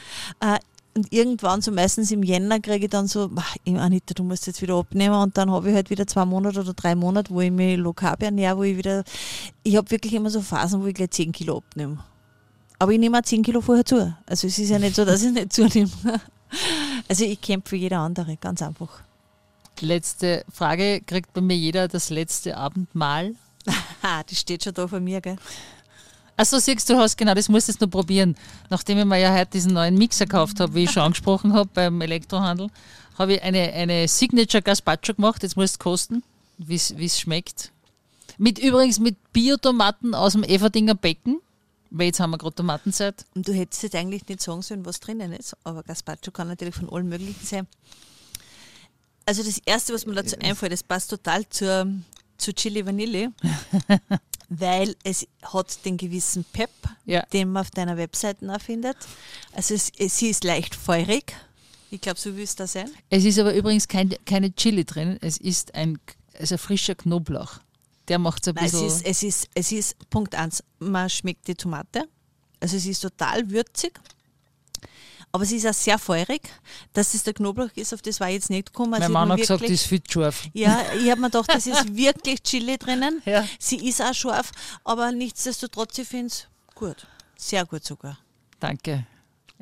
Äh, 0.41 0.59
und 0.95 1.13
irgendwann, 1.13 1.63
so 1.63 1.71
meistens 1.71 2.11
im 2.11 2.23
Jänner, 2.23 2.61
kriege 2.61 2.87
ich 2.87 2.91
dann 2.91 3.07
so, 3.07 3.29
"Bah, 3.29 3.45
Anita, 3.67 4.15
du 4.15 4.25
musst 4.25 4.47
jetzt 4.47 4.61
wieder 4.61 4.75
abnehmen. 4.75 5.15
Und 5.15 5.37
dann 5.39 5.51
habe 5.51 5.69
ich 5.69 5.75
halt 5.75 5.91
wieder 5.91 6.07
zwei 6.07 6.25
Monate 6.25 6.61
oder 6.61 6.75
drei 6.75 6.95
Monate, 6.95 7.33
wo 7.33 7.41
ich 7.41 7.51
mich 7.51 7.77
lokal 7.79 8.17
ernähre, 8.21 8.57
wo 8.57 8.63
ich 8.65 8.77
wieder, 8.77 9.05
ich 9.63 9.77
habe 9.77 9.91
wirklich 9.91 10.15
immer 10.15 10.31
so 10.31 10.41
Phasen, 10.41 10.83
wo 10.83 10.87
ich 10.87 10.95
gleich 10.95 11.11
zehn 11.11 11.33
Kilo 11.33 11.59
abnehme. 11.59 11.99
Aber 12.79 12.93
ich 12.93 12.99
nehme 12.99 13.19
auch 13.19 13.23
zehn 13.23 13.43
Kilo 13.43 13.61
vorher 13.61 13.85
zu. 13.85 14.15
Also 14.27 14.47
es 14.47 14.59
ist 14.59 14.71
ja 14.71 14.79
nicht 14.79 14.97
so, 14.97 15.05
dass 15.05 15.23
ich 15.23 15.33
nicht 15.33 15.53
zunehme. 15.53 15.91
Also 17.09 17.25
ich 17.25 17.41
kämpfe 17.41 17.71
für 17.71 17.77
jeder 17.77 17.99
andere, 17.99 18.37
ganz 18.37 18.63
einfach. 18.63 19.03
Letzte 19.81 20.45
Frage, 20.53 21.01
kriegt 21.01 21.33
bei 21.33 21.41
mir 21.41 21.57
jeder 21.57 21.89
das 21.89 22.11
letzte 22.11 22.57
Abendmahl? 22.57 23.35
Ha, 24.03 24.23
das 24.29 24.41
steht 24.41 24.65
schon 24.65 24.75
da 24.75 24.89
vor 24.89 25.01
mir, 25.01 25.21
gell? 25.21 25.37
Achso, 26.41 26.59
siehst 26.59 26.89
du, 26.89 26.97
hast 26.97 27.19
genau, 27.19 27.35
das 27.35 27.51
musst 27.51 27.69
du 27.69 27.73
jetzt 27.73 27.83
noch 27.83 27.91
probieren. 27.91 28.35
Nachdem 28.71 28.97
ich 28.97 29.05
mir 29.05 29.19
ja 29.19 29.35
heute 29.35 29.51
diesen 29.51 29.75
neuen 29.75 29.99
Mixer 29.99 30.25
gekauft 30.25 30.59
habe, 30.59 30.75
wie 30.75 30.85
ich 30.85 30.91
schon 30.91 31.03
angesprochen 31.03 31.53
habe 31.53 31.69
beim 31.75 32.01
Elektrohandel, 32.01 32.71
habe 33.19 33.35
ich 33.35 33.43
eine, 33.43 33.71
eine 33.75 34.09
Signature 34.09 34.63
Gazpacho 34.63 35.13
gemacht. 35.13 35.43
Jetzt 35.43 35.59
musst 35.59 35.75
du 35.75 35.79
kosten, 35.81 36.23
wie 36.57 36.77
es 36.77 37.21
schmeckt. 37.21 37.73
Mit 38.39 38.59
übrigens 38.59 38.99
mit 38.99 39.19
Biotomaten 39.35 40.15
aus 40.15 40.33
dem 40.33 40.43
Everdinger 40.43 40.95
Becken, 40.95 41.43
weil 41.91 42.07
jetzt 42.07 42.21
haben 42.21 42.31
wir 42.31 42.39
gerade 42.39 42.55
Tomatenzeit. 42.55 43.27
Und 43.35 43.47
du 43.47 43.53
hättest 43.53 43.83
jetzt 43.83 43.95
eigentlich 43.95 44.27
nicht 44.27 44.41
sagen 44.41 44.63
sollen, 44.63 44.87
was 44.87 44.99
drinnen 44.99 45.35
ist, 45.35 45.55
aber 45.63 45.83
Gazpacho 45.83 46.31
kann 46.31 46.49
natürlich 46.49 46.75
von 46.75 46.89
allem 46.89 47.11
Möglichen 47.11 47.45
sein. 47.45 47.67
Also 49.27 49.43
das 49.43 49.59
Erste, 49.67 49.93
was 49.93 50.07
mir 50.07 50.15
dazu 50.15 50.37
einfällt, 50.41 50.73
das 50.73 50.85
passt 50.85 51.11
total 51.11 51.47
zur, 51.51 51.87
zu 52.39 52.55
Chili 52.55 52.87
Vanille, 52.87 53.31
weil 54.51 54.95
es 55.05 55.27
hat 55.43 55.85
den 55.85 55.97
gewissen 55.97 56.45
Pep, 56.53 56.71
Ja. 57.07 57.23
den 57.33 57.51
man 57.53 57.63
auf 57.63 57.71
deiner 57.71 57.97
Webseite 57.97 58.53
auch 58.53 58.61
findet. 58.61 58.97
Also 59.53 59.75
es, 59.75 59.91
sie 59.97 60.29
ist 60.29 60.45
leicht 60.45 60.75
feurig. 60.75 61.33
Ich 61.91 62.01
glaube, 62.01 62.21
so 62.21 62.37
will 62.37 62.45
es 62.45 62.55
da 62.57 62.67
sein. 62.67 62.91
Es 63.09 63.25
ist 63.25 63.39
aber 63.39 63.55
übrigens 63.55 63.89
kein, 63.89 64.15
keine 64.27 64.55
Chili 64.55 64.85
drin, 64.85 65.19
es 65.23 65.39
ist 65.39 65.75
ein, 65.75 65.99
also 66.39 66.57
frischer 66.59 66.95
Knoblauch. 66.95 67.61
Der 68.09 68.19
macht 68.19 68.43
es 68.43 68.49
ein 68.49 68.55
Nein, 68.57 68.65
es 68.67 68.73
bisschen. 68.73 68.87
ist, 68.89 69.07
es 69.07 69.23
ist, 69.23 69.49
es 69.55 69.73
ist 69.73 70.11
Punkt 70.11 70.35
eins, 70.35 70.63
man 70.81 71.09
schmeckt 71.09 71.47
die 71.49 71.55
Tomate. 71.55 72.09
Also 72.61 72.77
es 72.77 72.87
ist 72.87 73.01
total 73.01 73.49
würzig. 73.51 73.99
Aber 75.33 75.45
es 75.45 75.53
ist 75.53 75.67
auch 75.67 75.75
sehr 75.75 75.99
feurig. 75.99 76.43
Dass 76.93 77.15
es 77.15 77.23
der 77.23 77.35
Knoblauch 77.35 77.71
ist, 77.77 77.95
auf 77.95 78.03
das 78.03 78.19
war 78.21 78.29
ich 78.29 78.35
jetzt 78.35 78.51
nicht 78.51 78.67
gekommen. 78.67 78.95
Also 78.95 79.03
mein 79.03 79.11
ich 79.11 79.13
Mann 79.13 79.29
hat 79.31 79.37
mir 79.37 79.41
gesagt, 79.43 79.61
die 79.61 79.65
wirklich- 79.65 79.81
ist 79.81 79.87
viel 79.87 80.03
zu 80.03 80.13
scharf. 80.13 80.49
Ja, 80.53 80.81
ich 81.01 81.11
habe 81.11 81.21
mir 81.21 81.31
gedacht, 81.31 81.51
das 81.53 81.67
ist 81.67 81.95
wirklich 81.97 82.43
Chili 82.43 82.77
drinnen. 82.79 83.23
Ja. 83.25 83.47
Sie 83.59 83.89
ist 83.89 84.03
auch 84.03 84.15
scharf, 84.15 84.51
aber 84.85 85.13
nichtsdestotrotz, 85.13 85.99
ich 85.99 86.09
finde 86.09 86.27
es 86.27 86.47
gut. 86.75 87.07
Sehr 87.37 87.65
gut 87.65 87.85
sogar. 87.85 88.19
Danke. 88.59 89.07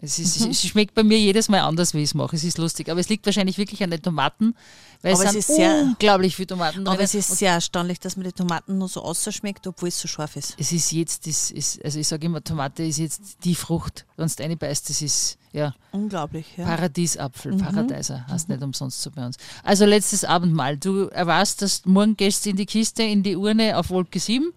Es, 0.01 0.19
ist, 0.21 0.41
mhm. 0.41 0.51
es 0.53 0.63
schmeckt 0.63 0.95
bei 0.95 1.03
mir 1.03 1.19
jedes 1.19 1.49
Mal 1.49 1.61
anders, 1.61 1.93
wie 1.93 1.99
ich 1.99 2.11
es 2.11 2.15
mache. 2.15 2.37
Es 2.37 2.45
ist 2.45 2.57
lustig. 2.57 2.89
Aber 2.89 3.01
es 3.01 3.09
liegt 3.09 3.27
wahrscheinlich 3.27 3.59
wirklich 3.59 3.83
an 3.83 3.91
den 3.91 4.01
Tomaten, 4.01 4.55
weil 5.03 5.15
aber 5.15 5.25
es, 5.25 5.35
es 5.35 5.47
sind 5.49 5.57
sehr, 5.57 5.75
unglaublich 5.83 6.37
viele 6.37 6.47
Tomaten 6.47 6.85
drin. 6.85 6.89
Aber 6.89 7.03
es 7.03 7.15
ist 7.15 7.37
sehr 7.37 7.53
erstaunlich, 7.53 7.99
dass 7.99 8.17
man 8.17 8.25
die 8.25 8.33
Tomaten 8.33 8.79
nur 8.79 8.89
so 8.89 9.03
ausschmeckt, 9.03 9.67
obwohl 9.67 9.89
es 9.89 10.01
so 10.01 10.07
scharf 10.07 10.37
ist. 10.37 10.55
Es 10.57 10.71
ist 10.71 10.93
jetzt, 10.93 11.27
das 11.27 11.51
ist, 11.51 11.85
also 11.85 11.99
ich 11.99 12.07
sage 12.07 12.27
immer, 12.27 12.43
Tomate 12.45 12.85
ist 12.85 12.99
jetzt 12.99 13.39
die 13.43 13.57
Frucht. 13.57 14.07
Wenn 14.17 14.29
du 14.29 14.45
eine 14.45 14.57
beißt, 14.57 14.89
das 14.89 15.03
ist 15.03 15.37
ja 15.53 15.75
unglaublich. 15.93 16.47
Ja. 16.57 16.65
Paradiesapfel, 16.65 17.53
mhm. 17.53 17.59
Paradeiser, 17.59 18.27
heißt 18.29 18.49
mhm. 18.49 18.55
nicht 18.55 18.65
umsonst 18.65 19.03
so 19.03 19.11
bei 19.11 19.25
uns. 19.25 19.37
Also 19.63 19.85
letztes 19.85 20.25
Abendmahl. 20.25 20.77
Du 20.77 21.07
erwarst, 21.09 21.63
dass 21.63 21.85
morgen 21.85 22.17
gehst 22.17 22.47
in 22.47 22.57
die 22.57 22.67
Kiste, 22.67 23.03
in 23.03 23.23
die 23.23 23.37
Urne 23.37 23.77
auf 23.77 23.91
Wolke 23.91 24.21
7. 24.21 24.53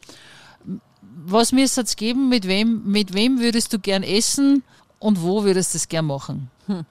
Was 1.23 1.51
müsste 1.51 1.81
es 1.81 1.95
geben? 1.95 2.29
Mit 2.29 2.47
wem, 2.47 2.83
mit 2.85 3.13
wem 3.13 3.39
würdest 3.39 3.73
du 3.73 3.79
gern 3.79 4.03
essen? 4.03 4.63
und 5.01 5.21
wo 5.21 5.43
würdest 5.43 5.73
du 5.73 5.77
es 5.77 5.89
gern 5.89 6.05
machen? 6.05 6.49
Hm. 6.67 6.85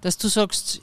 Dass 0.00 0.18
du 0.18 0.26
sagst, 0.26 0.80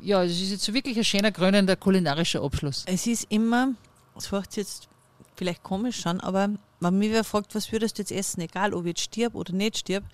ja, 0.00 0.22
es 0.24 0.40
ist 0.40 0.50
jetzt 0.50 0.72
wirklich 0.72 0.96
ein 0.96 1.04
schöner, 1.04 1.32
krönender 1.32 1.76
kulinarischer 1.76 2.42
Abschluss. 2.42 2.84
Es 2.86 3.06
ist 3.06 3.26
immer, 3.28 3.74
das 4.14 4.30
macht 4.30 4.56
jetzt 4.56 4.88
vielleicht 5.36 5.62
komisch 5.62 6.06
an, 6.06 6.20
aber 6.20 6.50
wenn 6.80 6.98
mich 6.98 7.10
wer 7.10 7.24
fragt, 7.24 7.54
was 7.54 7.72
würdest 7.72 7.98
du 7.98 8.02
jetzt 8.02 8.12
essen, 8.12 8.42
egal 8.42 8.74
ob 8.74 8.84
ich 8.84 8.90
jetzt 8.90 9.02
stirb 9.02 9.34
oder 9.34 9.52
nicht 9.52 9.78
stirb, 9.78 10.04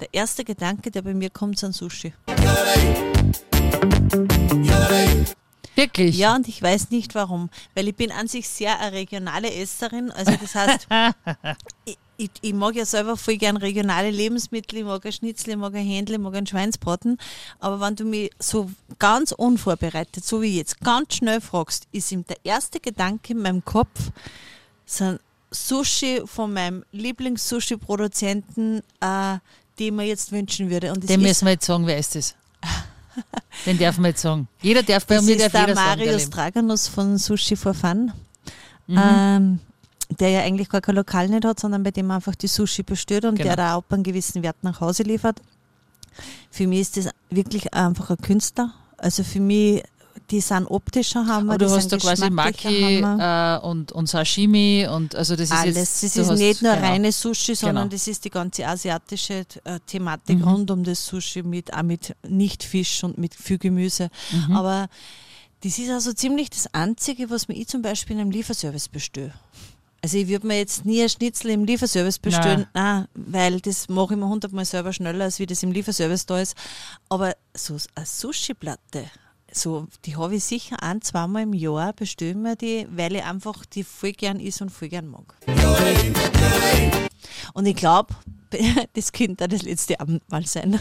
der 0.00 0.08
erste 0.12 0.44
Gedanke, 0.44 0.90
der 0.90 1.02
bei 1.02 1.14
mir 1.14 1.30
kommt, 1.30 1.58
sind 1.58 1.74
Sushi. 1.74 2.12
Wirklich? 5.74 6.18
Ja, 6.18 6.34
und 6.34 6.46
ich 6.48 6.62
weiß 6.62 6.90
nicht 6.90 7.14
warum. 7.14 7.48
Weil 7.74 7.88
ich 7.88 7.96
bin 7.96 8.12
an 8.12 8.28
sich 8.28 8.48
sehr 8.48 8.78
eine 8.80 8.92
regionale 8.92 9.50
Esserin. 9.52 10.10
Also 10.10 10.32
das 10.32 10.54
heißt, 10.54 10.88
ich, 11.86 11.98
ich, 12.18 12.30
ich, 12.42 12.52
mag 12.52 12.74
ja 12.74 12.84
selber 12.84 13.16
voll 13.16 13.38
gern 13.38 13.56
regionale 13.56 14.10
Lebensmittel, 14.10 14.80
ich 14.80 14.84
mag 14.84 15.06
ein 15.06 15.12
Schnitzel, 15.12 15.50
ich 15.50 15.56
mag 15.56 15.74
ein 15.74 15.86
Händel, 15.86 16.16
ich 16.16 16.20
mag 16.20 16.34
einen 16.34 16.46
Schweinsbraten. 16.46 17.16
Aber 17.60 17.80
wenn 17.80 17.96
du 17.96 18.04
mich 18.04 18.30
so 18.38 18.70
ganz 18.98 19.32
unvorbereitet, 19.32 20.22
so 20.24 20.42
wie 20.42 20.58
jetzt, 20.58 20.80
ganz 20.80 21.14
schnell 21.14 21.40
fragst, 21.40 21.86
ist 21.92 22.12
ihm 22.12 22.26
der 22.26 22.36
erste 22.44 22.78
Gedanke 22.78 23.32
in 23.32 23.40
meinem 23.40 23.64
Kopf, 23.64 24.10
sind 24.96 25.20
Sushi 25.50 26.22
von 26.26 26.52
meinem 26.52 26.84
Lieblings-Sushi-Produzenten, 26.92 28.82
äh, 29.00 29.38
die 29.78 29.90
mir 29.90 30.04
jetzt 30.04 30.30
wünschen 30.32 30.70
würde. 30.70 30.92
Und 30.92 31.08
Den 31.08 31.22
müssen 31.22 31.46
wir 31.46 31.52
jetzt 31.52 31.66
sagen, 31.66 31.86
wer 31.86 31.98
ist 31.98 32.14
das? 32.14 32.34
Den 33.66 33.78
darf 33.78 33.98
man 33.98 34.10
jetzt 34.10 34.22
sagen. 34.22 34.48
Jeder 34.62 34.82
darf 34.82 35.06
bei 35.06 35.16
das 35.16 35.24
mir 35.24 35.36
darf 35.36 35.46
ist 35.46 35.54
der 35.54 35.74
Marius 35.74 36.22
sagen, 36.22 36.30
Draganus 36.30 36.88
von 36.88 37.18
Sushi 37.18 37.56
for 37.56 37.74
Fun. 37.74 38.12
Mhm. 38.86 38.98
Ähm, 38.98 39.58
der 40.18 40.30
ja 40.30 40.40
eigentlich 40.40 40.68
gar 40.68 40.80
kein 40.80 40.96
Lokal 40.96 41.28
nicht 41.28 41.44
hat, 41.44 41.60
sondern 41.60 41.82
bei 41.82 41.90
dem 41.90 42.06
man 42.06 42.16
einfach 42.16 42.34
die 42.34 42.48
Sushi 42.48 42.82
bestellt 42.82 43.24
und 43.24 43.36
genau. 43.36 43.48
der 43.48 43.56
da 43.56 43.74
auch 43.74 43.84
einen 43.90 44.02
gewissen 44.02 44.42
Wert 44.42 44.56
nach 44.62 44.80
Hause 44.80 45.04
liefert. 45.04 45.40
Für 46.50 46.66
mich 46.66 46.80
ist 46.80 46.96
das 46.96 47.08
wirklich 47.30 47.72
einfach 47.72 48.10
ein 48.10 48.18
Künstler. 48.18 48.74
Also 48.96 49.22
für 49.22 49.40
mich, 49.40 49.82
die 50.30 50.40
sind 50.40 50.66
optischer 50.66 51.26
Hammer. 51.26 51.54
Aber 51.54 51.58
du 51.58 51.70
hast 51.70 51.88
da 51.88 51.96
quasi 51.96 52.30
Maki 52.30 53.00
äh, 53.00 53.58
und, 53.58 53.92
und 53.92 54.08
Sashimi 54.08 54.86
und 54.90 55.14
also 55.14 55.34
das 55.34 55.50
ist 55.50 55.56
Alles. 55.56 55.76
Jetzt, 55.76 56.16
das 56.16 56.16
ist 56.16 56.38
nicht 56.38 56.62
nur 56.62 56.74
genau. 56.74 56.86
reine 56.86 57.12
Sushi, 57.12 57.54
sondern 57.54 57.88
genau. 57.88 57.92
das 57.92 58.06
ist 58.06 58.24
die 58.24 58.30
ganze 58.30 58.66
asiatische 58.66 59.44
äh, 59.64 59.80
Thematik 59.86 60.38
mhm. 60.38 60.44
rund 60.44 60.70
um 60.70 60.84
das 60.84 61.04
Sushi 61.06 61.42
mit, 61.42 61.74
auch 61.74 61.82
mit 61.82 62.14
nicht 62.26 62.62
Fisch 62.62 63.02
und 63.02 63.18
mit 63.18 63.34
viel 63.34 63.58
Gemüse. 63.58 64.10
Mhm. 64.30 64.56
Aber 64.56 64.88
das 65.62 65.78
ist 65.78 65.90
also 65.90 66.12
ziemlich 66.12 66.50
das 66.50 66.72
Einzige, 66.72 67.28
was 67.30 67.48
mir 67.48 67.54
ich 67.54 67.68
zum 67.68 67.82
Beispiel 67.82 68.16
in 68.16 68.22
einem 68.22 68.30
Lieferservice 68.30 68.88
bestelle. 68.88 69.34
Also 70.02 70.16
ich 70.16 70.28
würde 70.28 70.46
mir 70.46 70.56
jetzt 70.56 70.86
nie 70.86 71.02
ein 71.02 71.10
Schnitzel 71.10 71.50
im 71.50 71.64
Lieferservice 71.64 72.18
bestellen, 72.18 72.66
nein. 72.72 73.06
nein 73.06 73.08
weil 73.14 73.60
das 73.60 73.88
mache 73.90 74.14
ich 74.14 74.20
mir 74.20 74.26
hundertmal 74.28 74.64
selber 74.64 74.94
schneller, 74.94 75.24
als 75.24 75.38
wie 75.38 75.46
das 75.46 75.62
im 75.62 75.72
Lieferservice 75.72 76.24
da 76.24 76.40
ist. 76.40 76.56
Aber 77.10 77.34
so 77.54 77.76
eine 77.94 78.06
Sushi-Platte, 78.06 79.10
so, 79.52 79.86
die 80.04 80.16
habe 80.16 80.36
ich 80.36 80.44
sicher 80.44 80.82
ein, 80.82 81.02
zweimal 81.02 81.42
im 81.42 81.54
Jahr, 81.54 81.92
bestelle 81.92 82.34
mir 82.34 82.56
die, 82.56 82.86
weil 82.90 83.16
ich 83.16 83.24
einfach 83.24 83.64
die 83.66 83.84
voll 83.84 84.12
gern 84.12 84.40
ist 84.40 84.60
und 84.62 84.70
voll 84.70 84.88
gern 84.88 85.08
mag. 85.08 85.34
Und 87.54 87.66
ich 87.66 87.76
glaube, 87.76 88.14
das 88.94 89.12
könnte 89.12 89.48
das 89.48 89.62
letzte 89.62 90.00
Abendmahl 90.00 90.46
sein. 90.46 90.80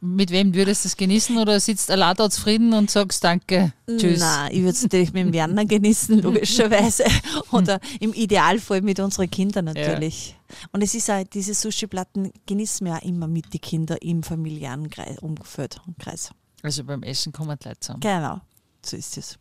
Mit 0.00 0.30
wem 0.30 0.54
würdest 0.54 0.84
du 0.84 0.88
es 0.88 0.96
genießen 0.96 1.36
oder 1.38 1.58
sitzt 1.60 1.90
allein 1.90 2.14
da 2.16 2.30
zufrieden 2.30 2.72
und 2.72 2.90
sagst 2.90 3.22
Danke, 3.22 3.72
Tschüss? 3.86 4.20
Nein, 4.20 4.50
ich 4.52 4.58
würde 4.60 4.70
es 4.70 4.82
natürlich 4.82 5.12
mit 5.12 5.26
dem 5.26 5.32
Werner 5.32 5.64
genießen, 5.64 6.20
logischerweise. 6.22 7.04
Oder 7.52 7.80
im 8.00 8.12
Idealfall 8.12 8.82
mit 8.82 9.00
unseren 9.00 9.30
Kindern 9.30 9.66
natürlich. 9.66 10.30
Ja. 10.48 10.56
Und 10.72 10.82
es 10.82 10.94
ist 10.94 11.10
auch, 11.10 11.22
diese 11.24 11.54
Sushi-Platten 11.54 12.32
genießen 12.46 12.86
wir 12.86 12.96
auch 12.96 13.02
immer 13.02 13.26
mit 13.26 13.52
den 13.52 13.60
Kindern 13.60 13.98
im 14.00 14.22
familiären 14.22 14.90
Kreis, 14.90 15.18
Umfeld 15.18 15.80
und 15.86 15.98
Kreis. 15.98 16.30
Also 16.62 16.84
beim 16.84 17.02
Essen 17.02 17.32
kommen 17.32 17.56
die 17.62 17.68
Leute 17.68 17.80
zusammen. 17.80 18.00
Genau, 18.00 18.40
so 18.84 18.96
ist 18.96 19.16
es. 19.16 19.38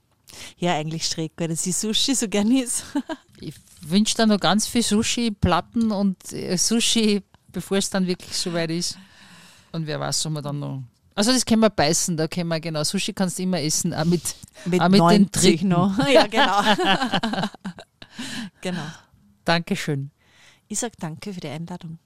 Ja, 0.58 0.74
eigentlich 0.74 1.08
schräg, 1.08 1.34
weil 1.38 1.48
das 1.48 1.62
die 1.62 1.72
Sushi 1.72 2.14
so 2.16 2.28
gern 2.28 2.52
ist. 2.52 2.84
ich 3.40 3.56
wünsche 3.82 4.16
dir 4.16 4.28
noch 4.28 4.40
ganz 4.40 4.68
viel 4.68 4.84
Sushi-Platten 4.84 5.92
und 5.92 6.34
äh, 6.34 6.58
Sushi 6.58 7.24
bevor 7.56 7.78
es 7.78 7.90
dann 7.90 8.06
wirklich 8.06 8.38
soweit 8.38 8.70
ist. 8.70 8.98
Und 9.72 9.88
wer 9.88 10.00
weiß, 10.00 10.26
ob 10.28 10.34
wir 10.34 10.42
dann 10.42 10.60
noch. 10.60 10.84
Also 11.16 11.32
das 11.32 11.46
können 11.46 11.62
wir 11.62 11.70
beißen, 11.70 12.18
da 12.18 12.28
können 12.28 12.50
wir 12.50 12.60
genau. 12.60 12.84
Sushi 12.84 13.14
kannst 13.14 13.40
du 13.40 13.44
immer 13.44 13.62
essen, 13.62 13.94
auch 13.94 14.06
mit, 14.06 14.22
mit, 14.66 14.82
auch 14.82 14.90
mit 14.90 15.02
den 15.02 15.32
Dritten. 15.32 15.70
noch. 15.70 15.98
Ja, 16.10 16.28
genau. 16.28 16.62
genau. 18.62 18.86
Dankeschön. 19.46 20.12
Ich 20.68 20.80
sage 20.80 20.94
danke 21.00 21.34
für 21.34 21.40
die 21.40 21.48
Einladung. 21.48 22.00